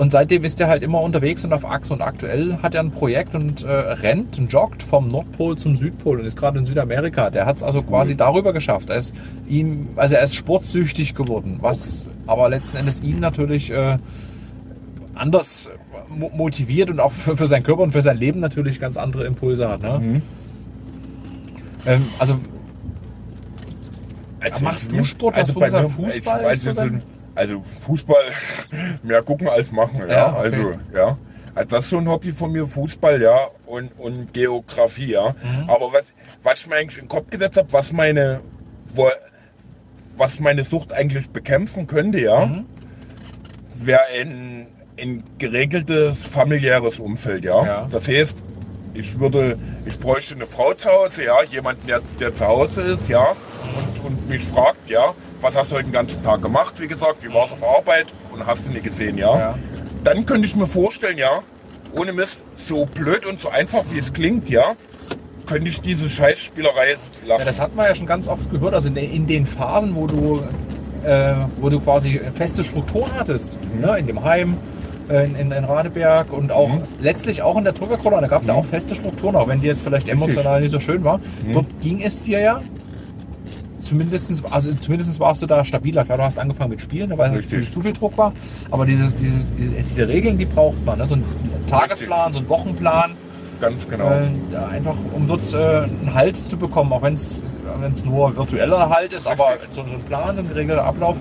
[0.00, 1.92] Und seitdem ist er halt immer unterwegs und auf Achse.
[1.92, 6.20] Und aktuell hat er ein Projekt und äh, rennt und joggt vom Nordpol zum Südpol
[6.20, 7.28] und ist gerade in Südamerika.
[7.28, 8.88] Der hat es also quasi darüber geschafft.
[8.88, 9.14] Er ist
[9.46, 13.98] ihm, also er ist sportsüchtig geworden, was aber letzten Endes ihn natürlich äh,
[15.14, 15.68] anders
[16.08, 19.26] mo motiviert und auch für, für seinen Körper und für sein Leben natürlich ganz andere
[19.26, 19.82] Impulse hat.
[19.82, 20.22] Ne?
[21.84, 22.40] Ähm, also
[24.62, 25.36] Machst du Sport?
[25.36, 26.82] Also bei mir, Fußball ich, so also,
[27.34, 28.22] also Fußball
[29.02, 30.06] mehr gucken als machen, ja.
[30.08, 30.38] Ja, okay.
[30.40, 31.18] Also, ja.
[31.54, 35.30] Also das ist so ein Hobby von mir, Fußball, ja, und, und Geografie, ja.
[35.42, 35.68] Mhm.
[35.68, 36.04] Aber was,
[36.42, 38.40] was ich mir eigentlich in den Kopf gesetzt habe, was meine,
[38.94, 39.08] wo,
[40.16, 42.66] was meine Sucht eigentlich bekämpfen könnte, ja, Mhm.
[43.74, 44.66] wäre ein,
[45.00, 47.64] ein geregeltes familiäres Umfeld, ja.
[47.64, 47.88] Ja.
[47.90, 48.38] Das heißt,
[48.94, 53.08] ich würde, ich bräuchte eine Frau zu Hause, ja, jemanden, der, der zu Hause ist,
[53.08, 53.26] ja,
[53.76, 57.22] und, und mich fragt, ja, was hast du heute den ganzen Tag gemacht, wie gesagt,
[57.22, 59.38] wie war es auf Arbeit und hast du nicht gesehen, ja.
[59.38, 59.58] Ja.
[60.04, 61.40] Dann könnte ich mir vorstellen, ja,
[61.92, 64.74] ohne Mist, so blöd und so einfach wie es klingt, ja,
[65.46, 67.40] könnte ich diese Scheißspielerei lassen.
[67.40, 68.74] Ja, das hat man ja schon ganz oft gehört.
[68.74, 70.42] Also in, den- Phasen, wo du,
[71.04, 73.80] äh, wo du quasi feste Strukturen hattest, Mhm.
[73.80, 73.98] ne?
[73.98, 74.56] in dem Heim,
[75.08, 76.82] äh, in, in, in Radeberg und auch Mhm.
[77.00, 79.82] letztlich auch in der Drückerkolonne gab es ja auch feste Strukturen, auch wenn die jetzt
[79.82, 81.18] vielleicht emotional nicht so schön war.
[81.44, 81.52] Mhm.
[81.54, 82.60] Dort ging es dir ja.
[83.82, 86.04] Zumindest, also zumindest warst du da stabiler.
[86.04, 87.46] Klar, du hast angefangen mit Spielen, weil Richtig.
[87.50, 88.32] natürlich zu viel Druck war.
[88.70, 90.98] Aber dieses, dieses, diese, diese Regeln, die braucht man.
[90.98, 91.06] Ne?
[91.06, 91.24] So ein
[91.66, 93.12] Tagesplan, so ein Wochenplan.
[93.60, 94.10] Ganz genau.
[94.10, 97.42] Äh, einfach um dort äh, einen Halt zu bekommen, auch wenn es
[98.04, 99.68] nur virtueller Halt ist, aber Richtig.
[99.72, 101.16] so, so ein Plan, ein geregelter Ablauf.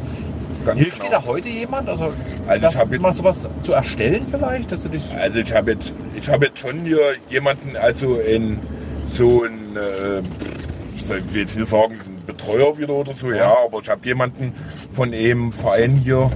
[0.65, 1.11] Ganz Hilft genau.
[1.11, 1.87] dir da heute jemand?
[1.89, 2.13] Also,
[2.47, 5.03] Also das ich jetzt- mal sowas zu erstellen vielleicht, dass du dich.
[5.17, 6.99] Also ich habe jetzt, ich habe jetzt schon hier
[7.29, 8.59] jemanden, also in
[9.09, 10.21] so ein, äh,
[10.97, 11.95] ich will jetzt nicht sagen,
[12.33, 14.53] Betreuer wieder oder so, ja, aber ich habe jemanden
[14.91, 16.29] von einem Verein hier,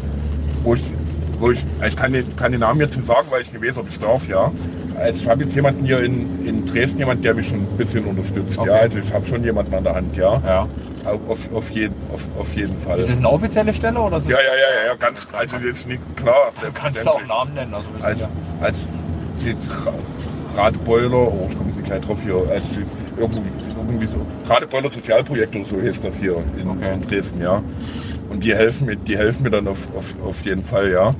[0.63, 0.83] wo ich,
[1.39, 3.77] wo ich, ich kann den, kann den Namen jetzt nicht sagen, weil ich nicht weiß,
[3.77, 4.51] ob ich darf, ja.
[4.95, 8.05] Also ich habe jetzt jemanden hier in, in Dresden, jemand, der mich schon ein bisschen
[8.05, 8.69] unterstützt, Okay.
[8.69, 8.75] ja.
[8.75, 10.41] Also ich habe schon jemanden an der Hand, ja.
[10.45, 10.67] Ja.
[11.27, 12.97] Auf, auf, jeden, auf, auf jeden Fall.
[12.99, 15.57] Ist das eine offizielle Stelle oder ist es, ja, ja, ja, ja, ja, ganz, also
[15.57, 16.51] jetzt nicht klar.
[16.73, 17.25] kannst du auch.
[17.27, 17.73] Namen nennen?
[17.73, 18.25] Also, als,
[18.61, 18.77] als
[19.45, 19.93] jetzt Ra-
[20.55, 22.63] Radeboiler, oh, ich komme jetzt nicht gleich drauf hier, als
[23.18, 23.41] irgendwie,
[23.78, 26.93] irgendwie so, Radeboiler Sozialprojekt oder so heißt das hier in, Okay.
[26.93, 27.61] in Dresden, ja.
[28.30, 31.16] Und die helfen mir, die helfen mir dann auf, auf, auf jeden Fall, ja.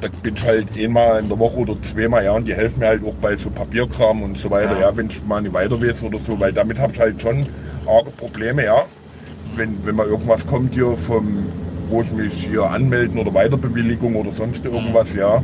[0.00, 2.88] Da bin ich halt einmal in der Woche oder zweimal, ja, und die helfen mir
[2.88, 4.90] halt auch bei so Papierkram und so weiter, Ja.
[4.90, 7.46] ja, wenn ich mal nicht weiter weiß oder so, weil damit habe ich halt schon
[7.86, 8.84] arge Probleme, ja.
[9.54, 11.46] Wenn, wenn mal irgendwas kommt hier vom,
[11.88, 15.42] wo ich mich hier anmelden oder Weiterbewilligung oder sonst irgendwas, ja.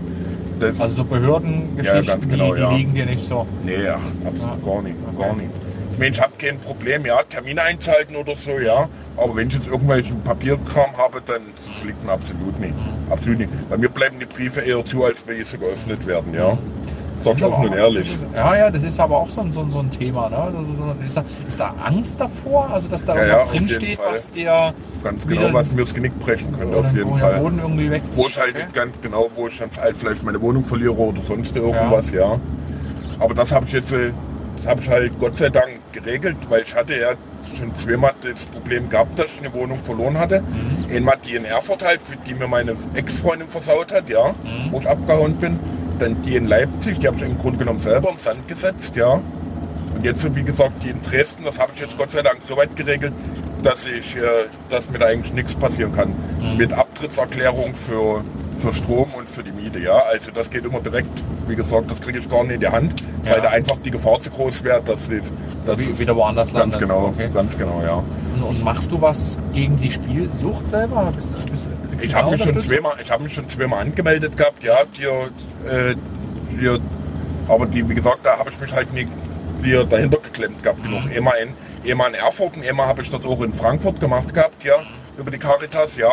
[0.62, 2.72] Das, also so Behördengeschichten, Ja, genau, die, die ja.
[2.72, 3.46] liegen dir nicht so.
[3.64, 5.22] Nee, ach, absolut gar nicht, Okay.
[5.28, 5.50] gar nicht.
[5.92, 8.88] Ich meine, ich habe kein Problem, ja, Termine einzuhalten oder so, ja.
[9.16, 12.72] Aber wenn ich jetzt irgendwelchen Papierkram habe, dann das liegt mir absolut nicht.
[13.10, 13.68] Absolut nicht.
[13.68, 16.56] Bei mir bleiben die Briefe eher zu, als wenn sie geöffnet werden, ja.
[17.24, 18.16] Sag ist offen und ehrlich.
[18.34, 20.28] Ja, ja, das ist aber auch so ein, so ein, so ein Thema.
[20.28, 20.52] Ne?
[21.06, 22.70] Ist, da, ist da Angst davor?
[22.72, 25.94] Also, dass da Ja, ja, irgendwas jeden drinsteht, was dir Ganz genau, was mir das
[25.94, 27.40] Genick brechen könnte, auf den- jeden der Fall.
[27.40, 28.16] Boden irgendwie wegzieht?
[28.22, 28.64] Wo ich halt okay?
[28.72, 32.38] ganz genau, wo ich dann halt vielleicht meine Wohnung verliere oder sonst irgendwas, ja.
[33.18, 34.12] Aber das habe ich jetzt, äh,
[34.58, 37.08] das habe ich halt Gott sei Dank geregelt, weil ich hatte ja
[37.56, 40.40] schon zweimal das Problem gehabt, dass ich eine Wohnung verloren hatte.
[40.42, 40.94] Mhm.
[40.96, 44.70] Einmal die in Erfurt halt, die mir meine Ex-Freundin versaut hat, ja, Mhm.
[44.72, 45.58] wo ich abgehauen bin.
[46.02, 49.20] Dann die in Leipzig, die habe ich im Grunde genommen selber im Sand gesetzt, ja.
[50.02, 52.74] Jetzt, wie gesagt, die in Dresden, das habe ich jetzt Gott sei Dank so weit
[52.76, 53.12] geregelt,
[53.62, 54.20] dass ich, äh,
[54.68, 56.12] dass mir da eigentlich nichts passieren kann.
[56.40, 56.56] Mhm.
[56.56, 58.24] Mit Abtrittserklärung für
[58.58, 59.96] für Strom und für die Miete, ja.
[60.12, 61.08] Also das geht immer direkt,
[61.48, 62.94] wie gesagt, das kriege ich gar nicht in die Hand,
[63.24, 63.32] Ja.
[63.34, 65.22] weil da einfach die Gefahr zu groß wäre, dass es
[65.66, 66.80] das Wie- wieder woanders ganz landet.
[66.80, 67.28] genau, Okay.
[67.32, 67.94] ganz genau, ja.
[68.36, 71.10] Und, und machst du was gegen die Spielsucht selber?
[71.16, 74.62] Bist, bist, kriegst Ich habe mich schon zweimal, ich habe mich schon zweimal angemeldet gehabt,
[74.62, 75.10] ja, hier,
[75.66, 75.94] äh,
[76.60, 76.78] hier,
[77.48, 79.08] aber die, wie gesagt, da habe ich mich halt nicht
[79.62, 81.04] hier dahinter geklemmt gehabt genug.
[81.04, 81.12] Mhm.
[81.12, 81.54] Immer in,
[81.84, 84.82] immer in Erfurt und immer habe ich das auch in Frankfurt gemacht gehabt, ja,
[85.16, 86.10] über die Caritas, ja,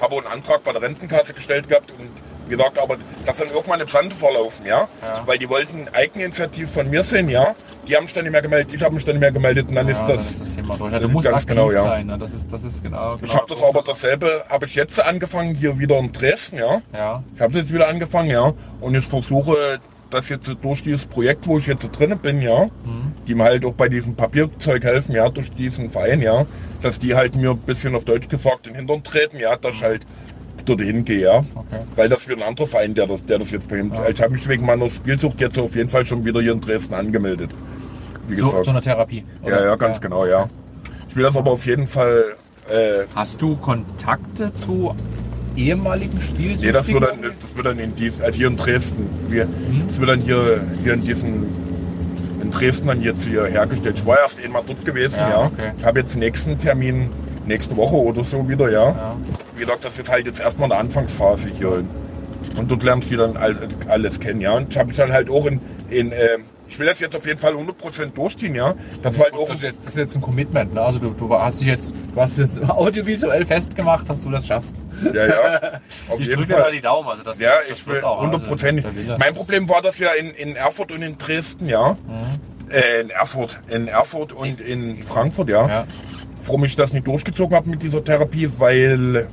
[0.00, 2.10] habe einen Antrag bei der Rentenkasse gestellt gehabt und
[2.48, 4.88] gesagt, aber das dann irgendwann im Sande verlaufen, ja?
[5.00, 5.22] Ja.
[5.26, 7.54] weil die wollten Eigeninitiativ von mir sehen, ja,
[7.86, 9.74] die haben sich dann nicht mehr gemeldet, ich habe mich dann nicht mehr gemeldet und
[9.74, 10.92] dann Ja, ist dann das ist das Thema durch.
[10.92, 11.82] Ja, du das musst ganz aktiv genau, ja.
[11.82, 12.06] sein.
[12.06, 12.18] Ne?
[12.18, 13.14] Das, ist, das ist genau.
[13.16, 13.66] Ich genau habe das so.
[13.66, 16.82] aber dasselbe, habe ich jetzt angefangen, hier wieder in Dresden, ja.
[16.92, 17.22] Ja.
[17.34, 18.52] Ich habe jetzt wieder angefangen, ja.
[18.80, 19.80] Und ich versuche,
[20.12, 23.12] das jetzt durch dieses Projekt, wo ich jetzt drin bin, ja, Mhm.
[23.26, 26.46] die mir halt auch bei diesem Papierzeug helfen, ja, durch diesen Verein, ja,
[26.82, 29.76] dass die halt mir ein bisschen auf Deutsch gesagt in den Hintern treten, ja, dass
[29.76, 30.02] ich halt
[30.64, 31.38] dorthin gehe, ja.
[31.54, 31.80] Okay.
[31.96, 34.08] Weil das wird ein anderer Verein, der das, der das jetzt behindert.
[34.10, 36.94] Ich habe mich wegen meiner Spielsucht jetzt auf jeden Fall schon wieder hier in Dresden
[36.94, 37.50] angemeldet.
[38.28, 38.64] Wie Zu, gesagt.
[38.66, 39.24] zu einer Therapie.
[39.42, 39.64] ja, oder?
[39.64, 40.48] ja, ganz genau, ja.
[41.08, 42.36] Ich will das aber auf jeden Fall
[42.70, 44.94] äh, Hast du Kontakte zu
[45.56, 46.66] ehemaligen Spielsüchtigen?
[46.66, 49.06] Nee, das wird dann, das wird dann in dies, also hier in Dresden.
[49.28, 49.46] Wir,
[49.88, 51.46] Das wird dann hier, hier in diesem,
[52.42, 53.96] in Dresden dann jetzt hier hergestellt.
[53.98, 55.38] Ich war erst einmal dort gewesen, Ja, ja.
[55.46, 55.72] okay.
[55.78, 57.10] Ich habe jetzt nächsten Termin
[57.46, 58.88] nächste Woche oder so wieder, ja.
[58.88, 59.16] Ja.
[59.56, 61.84] Wie gesagt, das ist halt jetzt erstmal eine Anfangsphase hier.
[62.56, 64.52] Und dort lernst du dann all- alles kennen, ja.
[64.52, 67.26] Und ich habe mich dann halt auch in, in ähm, ich will das jetzt auf
[67.26, 68.74] jeden Fall 100% durchziehen, ja.
[69.02, 70.72] Das war halt auch Das ist, jetzt, das ist jetzt ein Commitment.
[70.72, 70.80] Ne?
[70.80, 74.74] Also du, du hast dich jetzt, du hast jetzt audiovisuell festgemacht, dass du das schaffst.
[75.12, 75.60] ja, ja,
[76.08, 76.72] auf Ich jeden drücke mal Fall.
[76.72, 77.08] die Daumen.
[77.08, 78.84] Also das, Ja, das, das ich will auch, also, hundertprozentig.
[78.84, 79.16] der Wille.
[79.18, 81.98] mein Problem war das ja in, in Erfurt und in Dresden, ja.
[82.70, 85.68] Äh, in Erfurt, in Erfurt und in Frankfurt, ja.
[85.68, 85.86] Ja.
[86.46, 89.28] Warum ich das nicht durchgezogen habe mit dieser Therapie, weil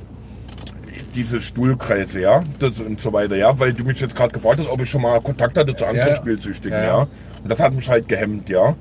[1.14, 4.68] diese Stuhlkreise, ja, das und so weiter, ja, weil du mich jetzt gerade gefragt hast,
[4.68, 6.20] ob ich schon mal Kontakt hatte zu anderen Ja, ja.
[6.20, 7.08] Spielsüchtigen, Ja, ja.
[7.42, 8.74] Und das hat mich halt gehemmt, ja.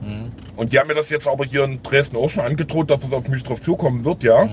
[0.58, 3.12] Und die haben mir das jetzt aber hier in Dresden auch schon angedroht, dass es
[3.14, 4.50] auf mich drauf zukommen wird, ja.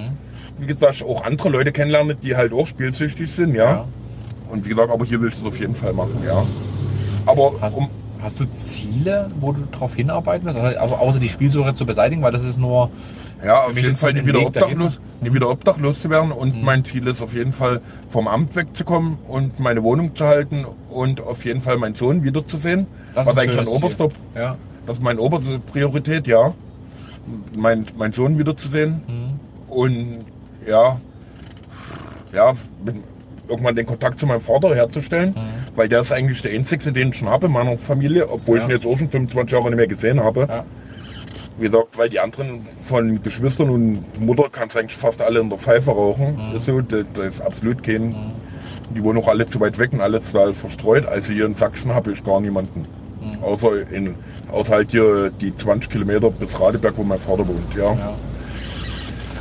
[0.59, 3.85] Wie gesagt, auch andere Leute kennenlernen, die halt auch spielsüchtig sind, ja.
[4.49, 6.47] Und wie gesagt, aber hier will ich das auf jeden Fall machen, ja.
[7.27, 7.91] Aber Hast, um,
[8.23, 10.59] hast du Ziele, wo du darauf hinarbeiten willst?
[10.59, 12.91] Also, also außer die Spielsuche zu beseitigen, weil das ist nur.
[13.45, 16.33] Ja, auf jeden Fall nie wieder, obdachlos, nie wieder obdachlos zu werden.
[16.33, 20.65] Und mein Ziel ist auf jeden Fall vom Amt wegzukommen und meine Wohnung zu halten
[20.91, 22.87] und auf jeden Fall meinen Sohn wiederzusehen.
[23.15, 24.09] Das Was ist eigentlich schönes oberster.
[24.35, 24.57] Ja.
[24.87, 26.55] das ist meine oberste Priorität, ja.
[27.57, 29.01] Mein, mein Sohn wiederzusehen.
[29.69, 30.19] Und
[30.67, 30.99] ja,
[32.33, 32.53] ja,
[32.85, 32.97] mit,
[33.49, 35.35] irgendwann den Kontakt zu meinem Vater herzustellen,
[35.77, 38.65] weil der ist eigentlich der einzige, den ich schon habe in meiner Familie, obwohl Ja.
[38.65, 40.47] ich ihn jetzt auch schon 25 Jahre nicht mehr gesehen habe.
[40.49, 40.65] Ja.
[41.59, 45.49] Wie gesagt, weil die anderen von Geschwistern und Mutter kannst du eigentlich fast alle in
[45.49, 46.39] der Pfeife rauchen.
[46.53, 48.15] Das, ist so, das, das ist absolut kein.
[48.95, 51.07] Die wohnen auch alle zu weit weg und alle total verstreut.
[51.07, 52.85] Also hier in Sachsen habe ich gar niemanden.
[53.43, 54.15] Außer, in,
[54.53, 57.75] außer halt hier die 20 Kilometer bis Radeberg, wo mein Vater wohnt.
[57.75, 57.93] Ja.
[57.93, 58.15] Ja.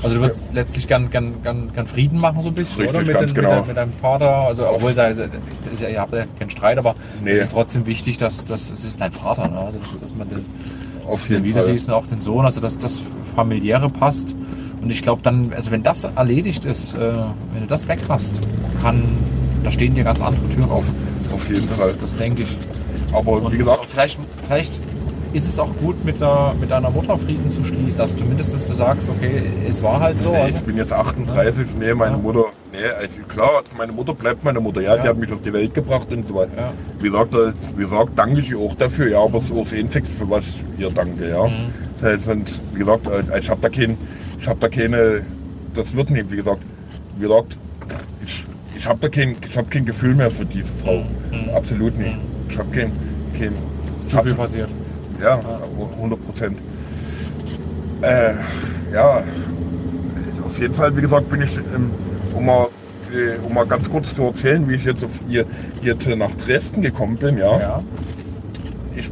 [0.02, 3.06] Also du würdest letztlich gern, gern, gern, gern Frieden machen so ein bisschen, Richtig, oder?
[3.08, 3.58] Mit, ganz den, genau.
[3.58, 4.30] mit, mit deinem Vater.
[4.30, 5.20] Also obwohl da ist,
[5.72, 7.32] ist ja, ihr habt ja keinen Streit, aber Nee.
[7.32, 9.58] es ist trotzdem wichtig, dass, dass es ist dein Vater, ne?
[9.60, 10.46] also dass man den,
[11.08, 11.72] Auf den jeden wieder Fall.
[11.72, 13.02] siehst und auch den Sohn, also dass das
[13.36, 14.36] familiäre passt.
[14.82, 16.98] Und ich glaube dann, also wenn das erledigt ist, äh,
[17.54, 18.40] wenn du das weg hast,
[18.82, 19.04] kann,
[19.64, 20.86] da stehen dir ganz andere Türen auf.
[21.34, 21.94] Auf jeden Das, Fall.
[22.00, 22.58] das denke ich.
[23.14, 24.82] Aber Und wie gesagt, vielleicht, vielleicht
[25.34, 28.00] ist es auch gut, mit, der, mit deiner Mutter Frieden zu schließen.
[28.00, 30.32] Also zumindest, dass du sagst, okay, es war halt so.
[30.32, 32.22] Nee, ich bin jetzt 38, nee, meine Ja.
[32.22, 35.02] Mutter, nee, also klar, meine Mutter bleibt meine Mutter, ja, Ja.
[35.02, 36.52] die hat mich auf die Welt gebracht und so weiter.
[36.58, 36.74] Ja.
[37.00, 39.64] Wie gesagt, das, wie gesagt, danke ich ihr auch dafür, ja, aber es ist auch
[39.64, 41.46] das Einzige, für was ich ihr danke, ja.
[41.48, 41.52] Mhm.
[42.00, 43.98] Das heißt, und, wie gesagt, äh, ich habe da kein,
[44.40, 45.22] ich habe da keine,
[45.74, 46.62] das wird nicht, wie gesagt,
[47.18, 47.58] wie gesagt,
[48.26, 48.44] ich,
[48.78, 51.06] ich habe da kein, ich habe kein Gefühl mehr für diese Frau,
[51.54, 52.16] absolut nicht.
[52.50, 52.92] Ich habe kein,
[53.40, 53.54] kein,
[54.02, 54.70] ist zu viel passiert.
[55.22, 55.40] ja,
[55.98, 56.58] 100 Prozent.
[58.02, 58.34] Äh,
[58.94, 59.24] ja,
[60.46, 61.92] auf jeden Fall, wie gesagt, bin ich, ähm,
[62.36, 62.68] um, mal,
[63.14, 65.46] äh, um mal ganz kurz zu erzählen, wie ich jetzt auf hier,
[65.82, 67.60] jetzt nach Dresden gekommen bin, ja.
[67.60, 67.84] Ja.
[68.96, 69.12] Ich,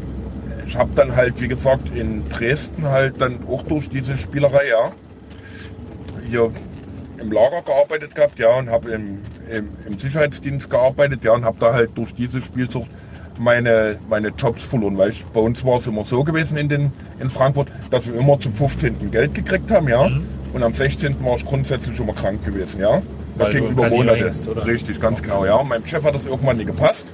[0.68, 4.92] ich habe dann halt, wie gesagt, in Dresden halt dann auch durch diese Spielerei, ja,
[6.30, 6.52] hier
[7.18, 9.20] im Lager gearbeitet gehabt, ja, und habe im,
[9.50, 12.90] im, im Sicherheitsdienst gearbeitet, ja, und habe da halt durch diese Spielsucht
[13.40, 16.92] meine, meine Jobs verloren, weil ich, bei uns war es immer so gewesen in, den,
[17.20, 19.12] in Frankfurt, dass wir immer zum 15.
[19.12, 20.10] Geld gekriegt haben, ja,
[20.54, 21.24] und am 16.
[21.24, 23.02] war ich grundsätzlich immer krank gewesen, ja.
[23.38, 24.26] Das Weil du ging über Monate.
[24.26, 24.48] hängst?
[24.66, 25.56] Richtig, ganz genau, ja.
[25.56, 27.08] Und meinem Chef hat das irgendwann nicht gepasst.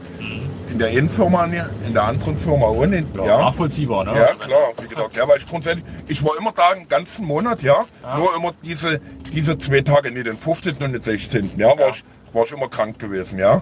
[0.72, 3.08] In der einen Firma, in der anderen Firma auch nicht.
[3.16, 4.12] Ja, Ja, Nachvollziehbar, ne?
[4.16, 7.64] ja, klar, wie gesagt, ja, weil ich grundsätzlich, ich war immer da den ganzen Monat,
[7.64, 7.86] ja,
[8.18, 9.00] nur immer diese,
[9.34, 10.76] diese zwei Tage, nicht den 15.
[10.76, 11.52] und den 16.
[11.58, 11.90] Ja, war, Ja.
[11.90, 13.62] Ich, war ich immer krank gewesen, ja.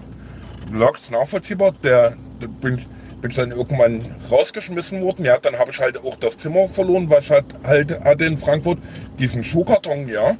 [0.70, 2.84] Lag es nachvollziehbar, der, der bin,
[3.20, 5.38] bin ich dann irgendwann rausgeschmissen worden, ja.
[5.38, 8.78] Dann habe ich halt auch das Zimmer verloren, weil ich halt, halt hatte in Frankfurt
[9.18, 10.36] diesen Schuhkarton, ja.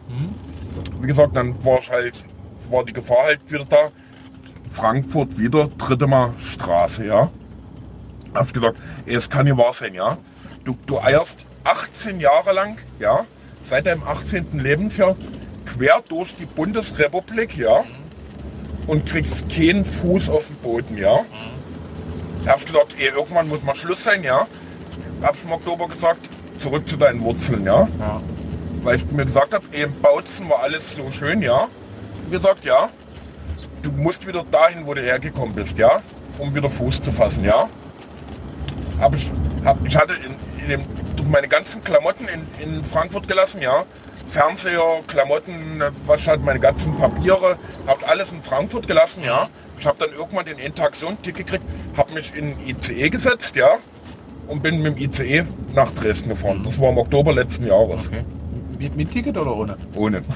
[1.00, 2.24] Wie gesagt, dann war ich halt,
[2.70, 3.90] war die Gefahr halt wieder da.
[4.70, 7.30] Frankfurt wieder, dritte Mal Straße, ja.
[8.34, 10.18] Hab gesagt, ey, es kann nicht wahr sein, ja.
[10.64, 13.26] Du, du eierst 18 Jahre lang, ja,
[13.64, 14.58] seit deinem 18.
[14.60, 15.16] Lebensjahr
[15.66, 17.84] quer durch die Bundesrepublik, ja,
[18.86, 21.24] und kriegst keinen Fuß auf den Boden, ja.
[22.44, 24.46] Da ich gesagt, ey, irgendwann muss mal Schluss sein, ja.
[25.22, 26.28] Hab ich im Oktober gesagt,
[26.62, 27.88] zurück zu deinen Wurzeln, ja.
[27.98, 28.20] Ja.
[28.82, 31.68] Weil ich mir gesagt habe, ey, im Bautzen war alles so schön, ja.
[32.26, 32.88] Wie gesagt, ja.
[33.82, 36.02] Du musst wieder dahin, wo du hergekommen bist, ja.
[36.38, 37.68] Um wieder Fuß zu fassen, ja.
[39.00, 39.30] Hab ich,
[39.64, 43.84] hab, ich hatte in, in dem, meine ganzen Klamotten in, in Frankfurt gelassen, ja.
[44.26, 49.48] Fernseher, Klamotten, was halt meine ganzen Papiere, hab alles in Frankfurt gelassen, ja.
[49.78, 50.56] Ich habe dann irgendwann den
[51.22, 51.62] Tick gekriegt,
[51.96, 53.68] habe mich in ICE gesetzt, ja,
[54.48, 56.62] und bin mit dem ICE nach Dresden gefahren.
[56.64, 58.08] Das war im Oktober letzten Jahres.
[58.08, 58.24] Okay.
[58.78, 59.76] Mit, mit Ticket oder ohne?
[59.94, 60.22] Ohne.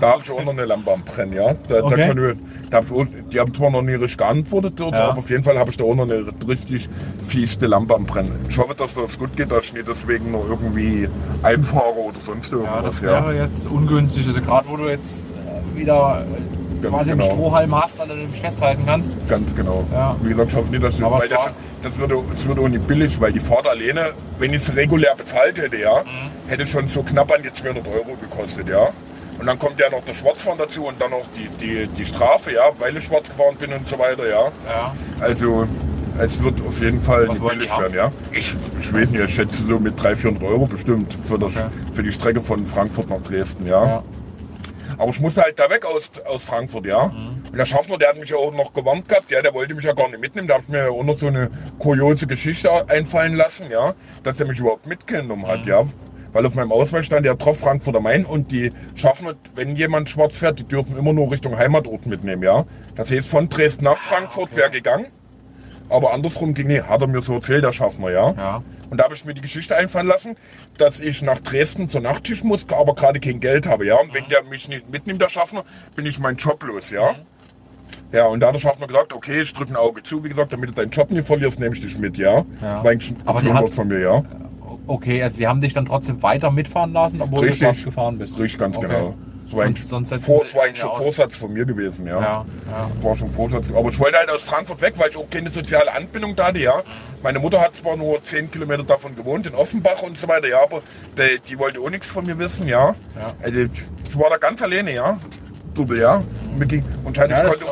[0.00, 1.54] Da habe ich auch noch eine Lampe am Brennen, ja.
[1.68, 1.96] Da, Okay.
[2.00, 2.34] da können wir,
[2.68, 5.10] da hab ich auch, die haben zwar noch nie richtig geantwortet, dort, Ja.
[5.10, 6.88] aber auf jeden Fall habe ich da auch noch eine richtig
[7.24, 8.44] fieste Lampe am Brennen.
[8.48, 11.08] Ich hoffe, dass das gut geht, dass ich nicht deswegen noch irgendwie
[11.44, 12.82] einfahre oder sonst Ja, irgendwas.
[12.84, 14.26] das wäre jetzt ungünstig.
[14.26, 16.26] Also gerade wo du jetzt äh, wieder
[16.90, 17.24] quasi genau.
[17.24, 19.16] einen Strohhalm hast, an dem du dich festhalten kannst.
[19.28, 19.84] Ganz genau.
[19.92, 20.16] Ja.
[20.22, 21.50] Wie gesagt, ich hoffe nicht, dass Aber weil es das,
[21.82, 25.14] das, würde, das würde auch nicht billig, weil die Fahrt alleine, wenn ich es regulär
[25.16, 26.50] bezahlt hätte, ja, Mhm.
[26.50, 28.88] hätte schon so knapp an die 200 Euro gekostet, ja.
[29.38, 32.52] Und dann kommt ja noch der Schwarzfahren dazu und dann noch die, die, die Strafe,
[32.52, 34.44] ja, weil ich schwarz gefahren bin und so weiter, ja.
[34.68, 34.94] Ja.
[35.20, 35.66] Also,
[36.16, 38.12] es wird auf jeden Fall Was nicht billig werden, ja.
[38.30, 41.66] Ich, ich weiß nicht, ich schätze so mit 300, 400 Euro bestimmt für, das, Okay.
[41.92, 43.84] für die Strecke von Frankfurt nach Dresden, ja.
[43.84, 44.02] Ja.
[44.98, 47.08] Aber ich musste halt da weg aus, aus Frankfurt, ja.
[47.08, 47.42] Mhm.
[47.50, 49.84] Und der Schaffner, der hat mich ja auch noch gewarnt gehabt, ja, der wollte mich
[49.84, 50.48] ja gar nicht mitnehmen.
[50.48, 54.46] Da ich mir ja auch noch so eine kuriose Geschichte einfallen lassen, ja, dass er
[54.46, 55.48] mich überhaupt mitgenommen Mhm.
[55.48, 55.84] hat, ja.
[56.32, 60.08] Weil auf meinem Ausweis stand ja drauf Frankfurt am Main und die Schaffner, wenn jemand
[60.10, 62.64] schwarz fährt, die dürfen immer nur Richtung Heimatort mitnehmen, ja.
[62.96, 65.06] Das heißt, von Dresden nach Frankfurt wäre gegangen.
[65.88, 68.32] Aber andersrum ging nicht, hat er mir so erzählt, der Schaffner, ja.
[68.36, 68.62] Ja.
[68.94, 70.36] Und da habe ich mir die Geschichte einfallen lassen,
[70.78, 73.96] dass ich nach Dresden zur Nachtschicht muss, aber gerade kein Geld habe, ja.
[73.96, 75.64] Und wenn der mich nicht mitnimmt, der Schaffner,
[75.96, 77.16] bin ich meinen Job los, ja.
[78.12, 80.52] Ja, und da hat der Schaffner gesagt, okay, ich drücke ein Auge zu, wie gesagt,
[80.52, 82.34] damit du deinen Job nicht verlierst, nehme ich dich mit, ja.
[82.34, 82.44] Ja.
[82.60, 84.22] Das war eigentlich ein Aber die hat- von mir, ja.
[84.86, 87.58] Okay, also sie haben dich dann trotzdem weiter mitfahren lassen, obwohl Richtig.
[87.58, 88.38] du schwarz gefahren bist.
[88.38, 88.86] Richtig, ganz Okay.
[88.86, 89.16] genau.
[89.54, 90.96] Das war sonst vor, sie das war schon.
[90.96, 92.20] Vorsatz von mir gewesen, ja.
[92.20, 92.90] Ja, ja.
[93.02, 93.66] War schon Vorsatz.
[93.74, 96.58] Aber ich wollte halt aus Frankfurt weg, weil ich auch keine soziale Anbindung da hatte,
[96.58, 96.82] ja.
[97.22, 100.62] Meine Mutter hat zwar nur 10 Kilometer davon gewohnt, in Offenbach und so weiter, ja,
[100.62, 100.80] aber
[101.16, 102.94] die, die wollte auch nichts von mir wissen, ja.
[103.18, 103.32] Ja.
[103.42, 105.18] Also ich, war da ganz alleine, ja.
[105.96, 106.22] Ja.
[106.58, 107.64] Und, ging, und halt, Ja, ich konnte,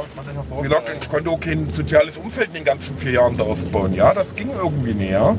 [0.57, 3.95] wie gesagt, ich konnte auch kein soziales Umfeld in den ganzen vier Jahren da aufbauen,
[3.95, 4.13] ja.
[4.15, 5.37] Das ging irgendwie nicht, ja.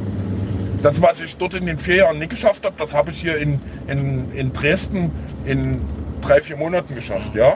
[0.82, 3.38] Das, was ich dort in den vier Jahren nicht geschafft habe, das habe ich hier
[3.38, 5.12] in, in, in Dresden
[5.46, 5.82] in
[6.26, 7.54] drei, vier Monaten geschafft, ja.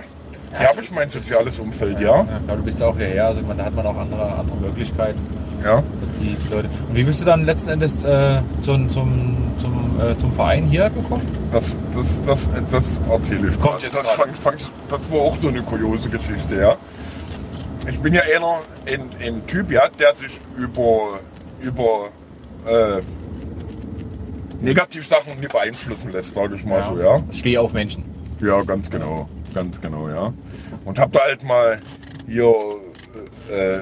[0.57, 2.17] Hier habe ich mein soziales Umfeld, ja.
[2.17, 5.19] Ja, klar, du bist ja auch hierher, also da hat man auch andere, andere Möglichkeiten.
[5.63, 5.83] ja.
[6.21, 6.69] Die, Leute.
[6.89, 10.89] Und wie bist du dann letzten Endes äh, zum, zum, zum, äh, zum Verein hier
[10.89, 11.21] gekommen?
[11.51, 13.59] Das, das, das, das erzähle ich.
[13.59, 14.55] Kommt jetzt das, fang, fang,
[14.89, 16.75] das war auch so eine kuriose Geschichte, ja.
[17.87, 21.19] Ich bin ja einer, ein, ein Typ, ja, der sich über,
[21.61, 22.07] über
[22.65, 23.01] äh,
[24.61, 27.21] Negativsachen nicht beeinflussen lässt, sage ich mal so, ja.
[27.31, 28.03] Steh auf Menschen.
[28.41, 30.33] Ja, ganz genau, ganz genau, ja.
[30.85, 31.79] Und hab da halt mal
[32.27, 32.53] hier
[33.51, 33.79] äh,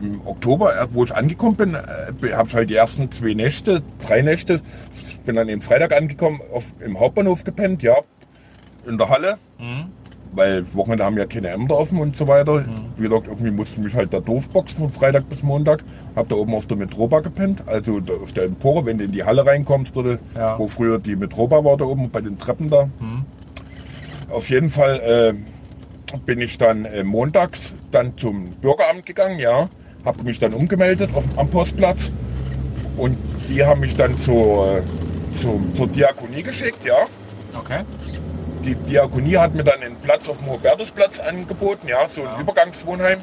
[0.00, 3.82] im Oktober, äh, wo ich angekommen bin, äh, habe ich halt die ersten zwei Nächte,
[4.06, 4.60] drei Nächte,
[5.24, 7.96] bin dann eben Freitag angekommen, auf, im Hauptbahnhof gepennt, ja,
[8.86, 9.38] in der Halle,
[10.32, 12.64] weil Wochenende haben ja keine Ämter offen und so weiter.
[12.96, 15.82] Wie gesagt, irgendwie musste ich mich halt da durchboxen von Freitag bis Montag.
[16.14, 19.24] Hab da oben auf der Metroba gepennt, also auf der Empore, wenn du in die
[19.24, 20.58] Halle reinkommst, dort, Ja.
[20.58, 22.88] wo früher die Metroba war, da oben bei den Treppen da.
[24.30, 29.68] Auf jeden Fall äh, bin ich dann äh, montags dann zum Bürgeramt gegangen, ja,
[30.04, 32.12] habe mich dann umgemeldet auf, am Postplatz
[32.96, 33.16] und
[33.48, 34.82] die haben mich dann zur, äh,
[35.40, 36.96] zur, zur Diakonie geschickt, ja.
[37.58, 37.82] Okay.
[38.64, 43.20] Die Diakonie hat mir dann einen Platz auf dem Hubertusplatz angeboten, ja, so ein Übergangswohnheim.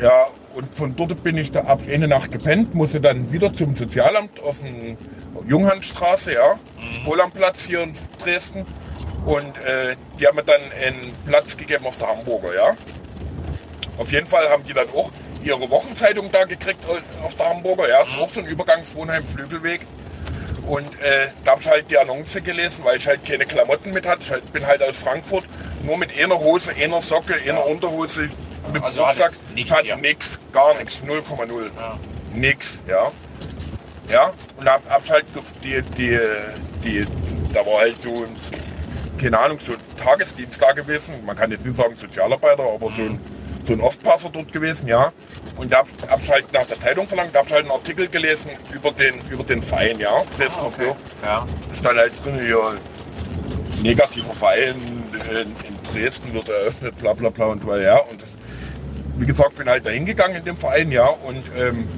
[0.00, 3.76] Ja, und von dort bin ich da ab eine Nacht gepennt, musste dann wieder zum
[3.76, 4.96] Sozialamt auf den
[5.46, 6.58] Junghannstraße, ja,
[6.96, 8.64] Spolammplatz hier in Dresden.
[9.24, 12.76] Und äh, die haben mir dann einen Platz gegeben auf der Hamburger, ja.
[13.98, 15.10] Auf jeden Fall haben die dann auch
[15.42, 19.80] ihre Wochenzeitung da gekriegt äh, auf der Hamburger, ja, ist auch so ein Übergangswohnheim, Flügelweg.
[20.66, 24.06] Und äh, da habe ich halt die Annonce gelesen, weil ich halt keine Klamotten mit
[24.06, 24.20] hatte.
[24.22, 25.44] Ich halt, bin halt aus Frankfurt
[25.82, 28.28] nur mit einer Hose, einer Socke, einer Unterhose,
[28.72, 29.32] mit Also Rucksack.
[29.54, 31.70] nichts Ich hatte nix, gar nichts, 0,0.
[31.76, 31.98] Ja.
[32.34, 33.10] Nix, ja.
[34.10, 36.18] Ja, und hab, hab's halt gef- die, die,
[36.84, 37.06] die,
[37.54, 38.24] da war halt so,
[39.18, 41.14] keine Ahnung, so ein Tagesdienst da gewesen.
[41.26, 43.20] Man kann jetzt nicht sagen Sozialarbeiter, aber so ein,
[43.66, 45.12] so ein Aufpasser dort gewesen, ja.
[45.56, 48.50] Und da hab, hab's halt nach der Zeitung verlangt, da hab's halt einen Artikel gelesen
[48.72, 50.22] über den, über den Verein, ja.
[50.36, 50.92] Dresdner Ah, okay.
[51.22, 51.46] Ja.
[51.70, 52.78] Da stand halt drin hier,
[53.82, 54.74] negativer Verein
[55.30, 57.98] in, in Dresden wird eröffnet, bla bla bla und weiter, ja.
[57.98, 58.38] Und das,
[59.16, 61.88] wie gesagt, bin halt da hingegangen in dem Verein, ja, und, ähm,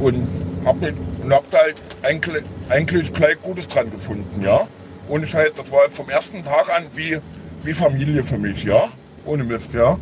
[0.00, 0.26] und
[0.64, 4.66] hab, mit, und hab da halt eigentlich, eigentlich gleich Gutes dran gefunden, ja.
[5.08, 7.18] Ohne Scheiß, das war vom ersten Tag an wie,
[7.62, 8.88] wie Familie für mich, ja.
[9.24, 9.98] Ohne Mist, ja.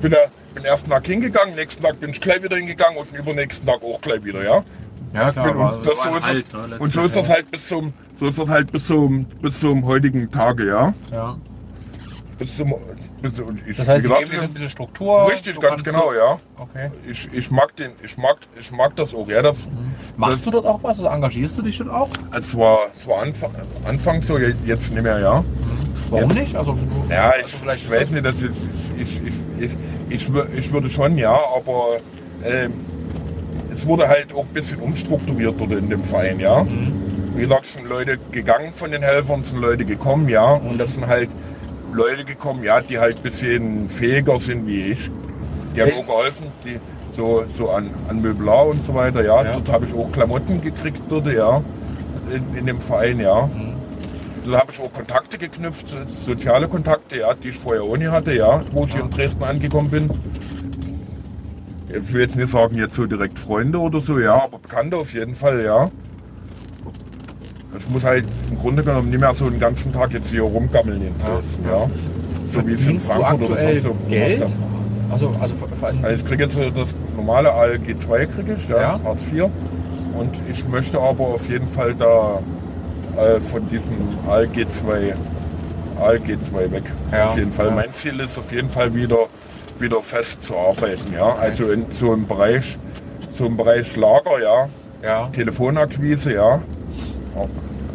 [0.00, 0.18] Bin da,
[0.54, 3.82] bin ersten Tag hingegangen, nächsten Tag bin ich gleich wieder hingegangen und den übernächsten Tag
[3.82, 4.64] auch gleich wieder, ja.
[5.12, 5.52] Ja, klar.
[5.52, 8.26] Bin, und, das, so ist halt, das, und so ist das halt bis zum, so
[8.26, 10.94] ist das halt bis zum, bis zum heutigen Tage, ja.
[11.10, 11.36] Ja.
[12.38, 12.74] Bis zum,
[13.22, 13.32] bis,
[13.66, 15.30] ich, Das heißt, gesagt, so ein bisschen Struktur.
[15.30, 16.38] richtig, ganz genau, ja.
[16.58, 16.90] Okay.
[17.08, 19.40] Ich, ich mag den, ich mag, ich mag das auch, ja.
[19.40, 19.68] Das,
[20.18, 20.98] Machst du dort auch was?
[20.98, 22.08] Also engagierst du dich dort auch?
[22.36, 23.52] es war, es war Anfang,
[23.86, 25.44] Anfang so, je- jetzt nicht mehr, ja.
[26.10, 26.54] Warum nicht?
[26.56, 26.76] Also,
[27.08, 28.64] Ja, also ich, vielleicht ich weiß nicht, dass jetzt,
[28.98, 29.76] ich, ich, ich,
[30.10, 31.96] ich, wür- ich würde schon, ja, aber
[32.44, 32.74] ähm,
[33.72, 36.62] es wurde halt auch ein bisschen umstrukturiert dort in dem Verein, ja.
[36.64, 36.92] Mhm.
[37.34, 40.58] Wie gesagt, es sind Leute gegangen von den Helfern, es sind Leute gekommen, ja.
[40.58, 40.66] Mhm.
[40.68, 41.30] Und das sind halt
[41.96, 45.10] Leute gekommen, ja, die halt ein bisschen fähiger sind wie ich.
[45.74, 46.78] Die haben auch geholfen, die
[47.16, 49.42] so, so an, an Möblar und so weiter, ja.
[49.42, 49.52] Ja.
[49.54, 51.62] Dort habe ich auch Klamotten gekriegt dort, ja.
[52.30, 53.46] In, in dem Verein, ja.
[53.46, 53.72] Mhm.
[54.50, 55.96] Da habe ich auch Kontakte geknüpft, so-
[56.32, 59.42] soziale Kontakte, ja, die ich vorher auch nie hatte, ja, wo ich hier in Dresden
[59.42, 60.10] angekommen bin.
[61.88, 65.12] Ich will jetzt nicht sagen, jetzt so direkt Freunde oder so, ja, aber Bekannte auf
[65.14, 65.90] jeden Fall, ja.
[67.78, 71.02] Ich muss halt im Grunde genommen nicht mehr so den ganzen Tag jetzt hier rumgammeln
[71.02, 71.88] in Dresden, ja.
[72.52, 74.36] So wie es in Frankfurt oder sonst wo Geld?
[74.40, 74.56] gemacht.
[75.10, 75.54] Also, also
[76.02, 79.00] Also ich kriege jetzt so das normale ALG 2 kriege ich, ja, Ja.
[79.04, 79.44] Hartz IV.
[80.18, 82.40] Und ich möchte aber auf jeden Fall da
[83.16, 85.14] äh, von diesem ALG 2,
[86.00, 86.84] ALG 2 weg.
[87.12, 87.66] Ja, Auf jeden Fall.
[87.66, 87.72] ja.
[87.72, 89.26] Mein Ziel ist auf jeden Fall wieder,
[89.78, 91.34] wieder fest zu arbeiten, ja.
[91.34, 92.78] Also in, so im Bereich,
[93.36, 94.68] so im Bereich Lager, ja.
[95.02, 95.28] ja.
[95.32, 96.62] Telefonakquise, ja.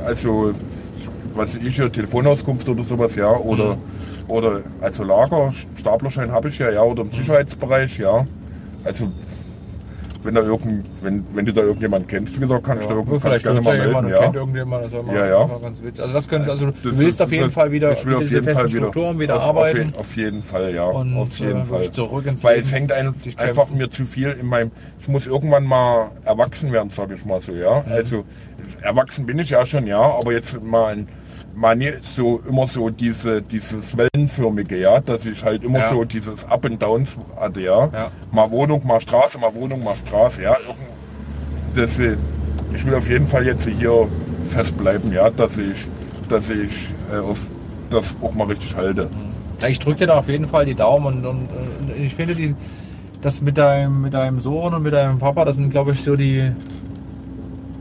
[0.05, 0.53] Also,
[1.33, 3.31] was ich hier, Telefonauskunft oder sowas, ja.
[3.37, 3.77] Oder,
[4.27, 8.25] oder also Lager, Staplerschein habe ich ja, ja, oder im Sicherheitsbereich, ja.
[8.83, 9.11] Also,
[10.23, 13.09] wenn, da irgend, wenn, wenn du da irgendjemand kennst, wie gesagt, kannst du Ja, irgend,
[13.11, 14.19] kannst vielleicht gerne mal melden, ja.
[14.19, 14.83] kennt irgendjemand.
[14.83, 15.43] Also immer, Ja, ja.
[15.45, 16.01] immer ganz witzig.
[16.01, 18.05] Also das können Sie, also du Das willst ist- auf jeden das- Fall wieder ich
[18.05, 19.79] will auf diese jeden festen Fall wieder, Strukturen wieder auf, arbeiten.
[19.79, 20.83] Auf, je- auf jeden Fall, ja.
[20.85, 21.69] Und, auf jeden äh, Fall.
[21.71, 24.71] wirklich zurück ins Weil es hängt ein, einfach mir zu viel in meinem.
[24.99, 27.83] Ich muss irgendwann mal erwachsen werden, sage ich mal so, ja.
[27.89, 28.23] Also
[28.81, 31.07] erwachsen bin ich ja schon, ja, aber jetzt mal ein,
[31.75, 35.89] nicht so immer so diese dieses wellenförmige, ja, dass ich halt immer Ja.
[35.89, 37.87] so dieses Up and Downs hatte, ja.
[37.87, 38.11] Ja.
[38.31, 40.55] Mal Wohnung, mal Straße, mal Wohnung, mal Straße, ja.
[41.75, 44.07] Das, ich will auf jeden Fall jetzt hier
[44.45, 45.87] fest bleiben, ja, dass ich,
[46.29, 47.45] dass ich äh, auf
[47.89, 49.09] das auch mal richtig halte.
[49.67, 52.55] Ich drücke dir da auf jeden Fall die Daumen und, und, und ich finde die,
[53.21, 56.15] das mit deinem, mit deinem Sohn und mit deinem Papa, das sind glaube ich so
[56.15, 56.51] die,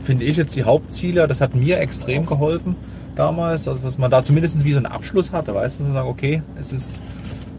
[0.03, 1.27] finde ich jetzt die Hauptziele.
[1.27, 2.75] Das hat mir extrem geholfen
[3.15, 6.03] damals, also dass man da zumindest wie so einen Abschluss hatte, weißt du, dass man
[6.03, 7.01] sagt, okay, es ist,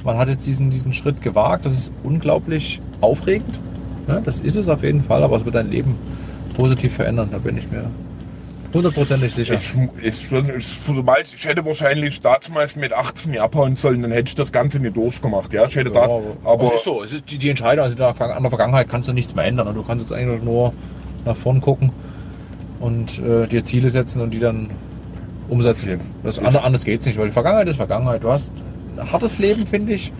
[0.05, 3.59] man hat jetzt diesen, diesen Schritt gewagt, das ist unglaublich aufregend.
[4.07, 4.23] Ne?
[4.25, 5.97] Das ist es auf jeden Fall, aber es wird dein Leben
[6.57, 7.91] positiv verändern, da bin ich mir
[8.73, 9.55] hundertprozentig sicher.
[9.55, 14.53] Ich, ich, ich, ich hätte wahrscheinlich damals mit 18 abhauen sollen, dann hätte ich das
[14.53, 15.53] Ganze nicht durchgemacht.
[15.53, 17.85] Ja, ich hätte Ja, das, aber aber es ist so, es ist die, die Entscheidung,
[17.85, 19.69] also an der Vergangenheit kannst du nichts mehr ändern.
[19.69, 20.73] und Du kannst jetzt eigentlich nur
[21.25, 21.93] nach vorn gucken
[22.81, 24.71] und äh, dir Ziele setzen und die dann
[25.49, 25.89] umsetzen.
[25.89, 26.01] Okay.
[26.23, 28.23] Das andere, anders geht's nicht, weil die Vergangenheit ist Vergangenheit.
[28.23, 28.53] Du hast
[28.97, 30.13] ein hartes Leben, finde ich,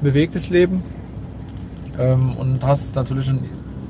[0.00, 0.82] ein bewegtes Leben
[1.98, 3.40] ähm, und hast natürlich ein,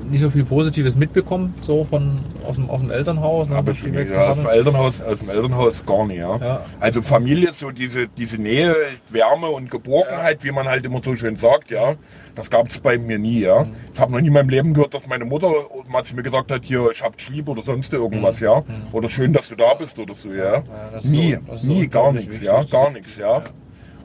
[0.09, 3.49] nicht so viel Positives mitbekommen, so von aus dem, aus dem Elternhaus.
[3.49, 6.37] ne, aber ich, ja, aus dem Elternhaus, aus dem Elternhaus gar nicht, ja.
[6.37, 6.65] Ja.
[6.79, 8.75] Also Familie, so diese, diese Nähe,
[9.09, 11.95] Wärme und Geborgenheit, wie man halt immer so schön sagt, ja,
[12.35, 13.65] das gab es bei mir nie, ja.
[13.93, 15.51] Ich habe noch nie in meinem Leben gehört, dass meine Mutter
[15.87, 18.63] mal zu mir gesagt hat, hier, ich hab dich lieb oder sonst irgendwas, ja.
[18.91, 20.63] Oder schön, dass du da bist oder so, ja.
[21.03, 23.41] nie, so- nie, gar nichts, ja, gar nichts, ja.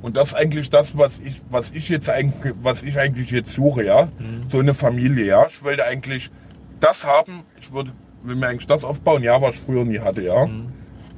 [0.02, 3.52] Und das ist eigentlich das, was ich, was ich jetzt eigentlich, was ich eigentlich jetzt
[3.52, 4.08] suche, ja.
[4.50, 5.46] So eine Familie, ja.
[5.48, 6.30] Ich wollte eigentlich
[6.80, 7.92] das haben, ich würde,
[8.22, 10.48] will mir eigentlich das aufbauen, ja, was ich früher nie hatte, ja.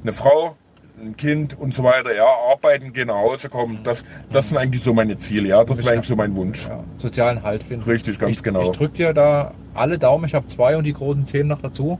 [0.01, 0.57] Eine Frau,
[0.99, 4.83] ein Kind und so weiter, ja, arbeiten, gehen nach Hause kommen, das, das sind eigentlich
[4.83, 6.67] so meine Ziele, ja, das wäre eigentlich so mein Wunsch.
[6.67, 7.89] ja, sozialen Halt finden.
[7.89, 8.63] Richtig, ganz ich, genau.
[8.63, 10.25] Ich drücke dir da alle Daumen.
[10.25, 11.99] Ich habe zwei und die großen Zehen noch dazu.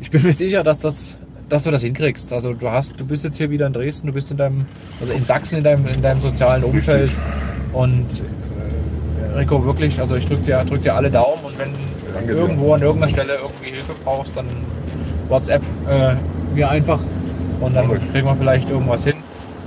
[0.00, 1.18] Ich bin mir sicher, dass das
[1.48, 2.32] dass du das hinkriegst.
[2.32, 4.66] Also du hast, du bist jetzt hier wieder in Dresden, du bist in deinem,
[5.00, 7.10] also in Sachsen in deinem, in deinem sozialen Umfeld
[7.72, 8.22] und
[9.34, 11.70] äh, Rico, wirklich, also ich drücke dir, drück dir alle Daumen und wenn
[12.14, 12.40] Danke du dir.
[12.40, 14.46] irgendwo an irgendeiner Stelle irgendwie Hilfe brauchst, dann
[15.28, 16.14] WhatsApp äh,
[16.54, 17.00] mir einfach
[17.60, 19.16] und dann kriegen wir vielleicht irgendwas hin.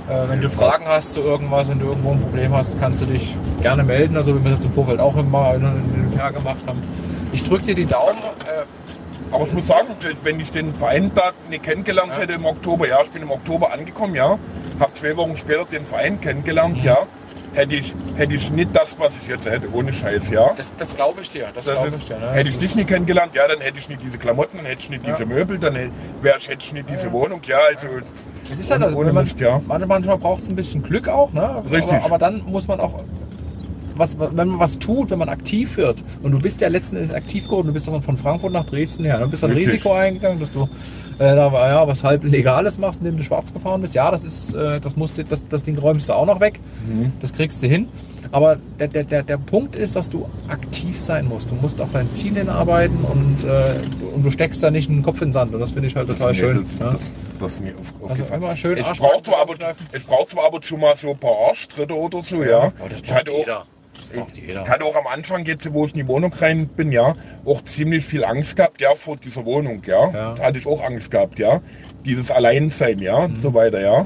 [0.08, 3.06] Äh, wenn du Fragen hast zu irgendwas, wenn du irgendwo ein Problem hast, kannst du
[3.06, 6.32] dich gerne melden, also wie wir es jetzt im Vorfeld auch immer in dem Jahr
[6.32, 6.80] gemacht haben.
[7.32, 8.18] Ich drücke dir die Daumen.
[8.18, 8.64] Äh,
[9.32, 9.88] Aber ich muss sagen,
[10.22, 12.22] wenn ich den Verein da nicht kennengelernt Ja.
[12.22, 14.38] hätte im Oktober, ja, ich bin im Oktober angekommen, ja,
[14.78, 16.20] habe zwei Wochen später den Verein Mhm.
[16.20, 16.98] kennengelernt, ja,
[17.54, 20.52] hätte ich, hätte ich nicht das, was ich jetzt hätte, ohne Scheiß, ja.
[20.56, 21.48] das das glaube ich dir.
[21.54, 22.18] Das, Das glaube ich dir.
[22.18, 22.30] Ne?
[22.32, 24.90] hätte ich dich nicht kennengelernt, ja, dann hätte ich nicht diese Klamotten, dann hätte ich
[24.90, 25.14] nicht Ja.
[25.14, 27.86] diese Möbel, dann hätte wär ich, hätte ich nicht diese Wohnung, ja, also
[28.50, 29.60] Es ist ja das, ohne man, Mist, ja.
[29.66, 31.62] man- manchmal braucht es ein bisschen Glück auch, ne?
[31.70, 31.92] Richtig.
[31.94, 33.02] Aber, aber dann muss man auch,
[33.98, 37.12] was, wenn man was tut, wenn man aktiv wird, und du bist ja letzten Endes
[37.14, 39.68] aktiv geworden, du bist dann von Frankfurt nach Dresden her, du bist ein Richtig.
[39.74, 40.68] Risiko eingegangen, dass du
[41.18, 43.94] äh, da war, ja, was halb Legales machst, indem du schwarz gefahren bist.
[43.94, 46.60] Ja, das ist, äh, das musst du, das, das Ding räumst du auch noch weg.
[46.86, 47.12] Mhm.
[47.20, 47.88] Das kriegst du hin.
[48.32, 51.50] Aber der, der, der, der Punkt ist, dass du aktiv sein musst.
[51.50, 55.02] Du musst auf dein Ziel hinarbeiten und, äh, du- und du steckst da nicht einen
[55.02, 55.54] Kopf in den Sand.
[55.54, 56.62] Und das finde ich halt total das, schön.
[56.62, 56.90] das, ja.
[56.90, 58.38] das, das ist mir auf, auf Also jeden Fall.
[58.38, 59.50] immer schön Ich Arsch brauche zwar, ab
[60.28, 62.72] zwar und zu mal so ein paar Arschtritte oder so, ja.
[62.78, 63.54] Aber das ich braucht auch, jeder.
[63.54, 63.75] Das
[64.34, 64.62] jeder.
[64.62, 67.62] Ich hatte auch am Anfang jetzt, wo ich in die Wohnung rein bin, ja, auch
[67.64, 70.10] ziemlich viel Angst gehabt, ja, vor dieser Wohnung, ja.
[70.10, 70.34] Ja.
[70.34, 71.60] Da hatte ich auch Angst gehabt, ja.
[72.04, 74.04] Dieses Alleinsein, ja, und so weiter, ja.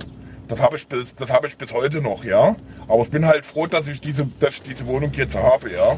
[0.49, 2.57] Das habe ich bis, das habe ich bis heute noch, ja.
[2.89, 5.97] Aber ich bin halt froh, dass ich diese, dass ich diese Wohnung jetzt habe, ja.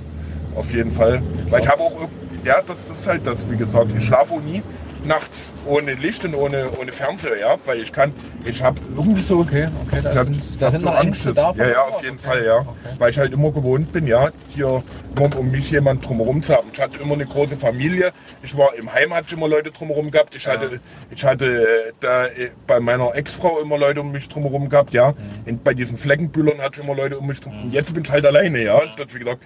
[0.54, 1.22] Auf jeden Fall.
[1.48, 2.08] Weil ich habe auch,
[2.44, 4.62] ja, das ist halt das, wie gesagt, ich schlafe auch nie
[5.04, 7.56] nachts ohne Licht und ohne, ohne Fernseher, ja.
[7.64, 8.12] Weil ich kann,
[8.44, 11.38] ich habe irgendwie so, Okay, okay, da hab- sind, da sind so noch Ängste Angst.
[11.38, 11.64] da.
[11.64, 12.24] Ja, ja, auf jeden Okay.
[12.28, 12.58] Fall, ja.
[12.58, 12.68] Okay.
[12.98, 14.82] Weil ich halt immer gewohnt bin, ja, hier
[15.16, 16.68] immer um mich jemand drumherum zu haben.
[16.72, 18.12] Ich hatte immer eine große Familie.
[18.42, 20.34] Ich war im Heim, hatte ich immer Leute drumherum gehabt.
[20.34, 20.80] Ich hatte,
[21.10, 25.10] ich hatte äh, da äh, bei meiner Ex-Frau immer Leute um mich drumherum gehabt, ja.
[25.12, 25.16] Mhm.
[25.52, 27.66] Und bei diesen Fleckenbüllern hatte ich immer Leute um mich drumherum.
[27.66, 28.80] Und jetzt bin ich halt alleine, ja.
[28.96, 29.42] Das, wie gesagt,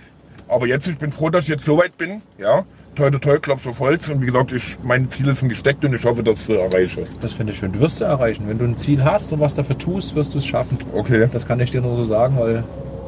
[0.49, 2.65] aber jetzt, ich bin froh, dass ich jetzt so weit bin, ja.
[2.97, 4.09] Toi, toi, toi, klopf auf Holz.
[4.09, 7.07] Und wie gesagt, ich, meine Ziele sind gesteckt und ich hoffe, dass sie erreiche.
[7.21, 7.71] Das finde ich schön.
[7.73, 8.49] Du wirst es erreichen.
[8.49, 10.79] Wenn du ein Ziel hast und was dafür tust, wirst du es schaffen.
[10.95, 12.65] Okay, Das kann ich dir nur so sagen, weil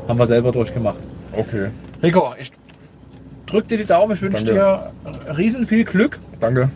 [0.07, 0.99] haben wir selber durchgemacht.
[1.33, 1.71] okay.
[2.03, 2.53] Rico, ich
[3.47, 4.13] drück dir die Daumen.
[4.13, 4.93] Ich wünsche dir
[5.37, 6.71] riesen viel Glück Danke.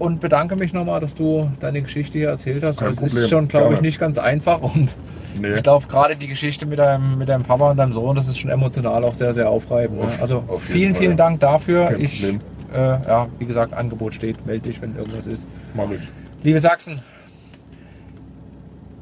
[0.00, 2.78] Und bedanke mich nochmal, dass du deine Geschichte hier erzählt hast.
[2.80, 3.16] Kein Es Problem.
[3.18, 4.94] ist schon, glaube ich, nicht ganz einfach und
[5.40, 5.54] Nee.
[5.54, 8.38] ich glaube, gerade die Geschichte mit deinem, mit deinem Papa und deinem Sohn, das ist
[8.38, 10.00] schon emotional auch sehr, sehr aufreibend.
[10.00, 10.06] Ne?
[10.06, 11.02] Auf- Also auf vielen, Fall.
[11.04, 11.86] vielen Dank dafür.
[11.86, 12.34] Kein ich, äh,
[12.76, 14.44] ja, wie gesagt, Angebot steht.
[14.44, 15.46] Melde dich, wenn irgendwas ist.
[15.74, 16.00] Mach ich.
[16.42, 17.00] Liebe Sachsen,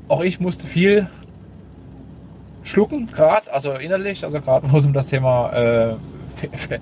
[0.08, 1.06] auch ich musste viel
[2.62, 5.94] schlucken, gerade, also innerlich, also gerade es um das Thema äh,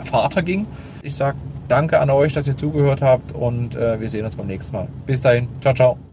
[0.05, 0.67] Vater ging.
[1.03, 1.37] Ich sage
[1.69, 4.89] danke an euch, dass ihr zugehört habt und äh, wir sehen uns beim nächsten Mal.
[5.07, 6.06] Bis dahin, ciao, ciao.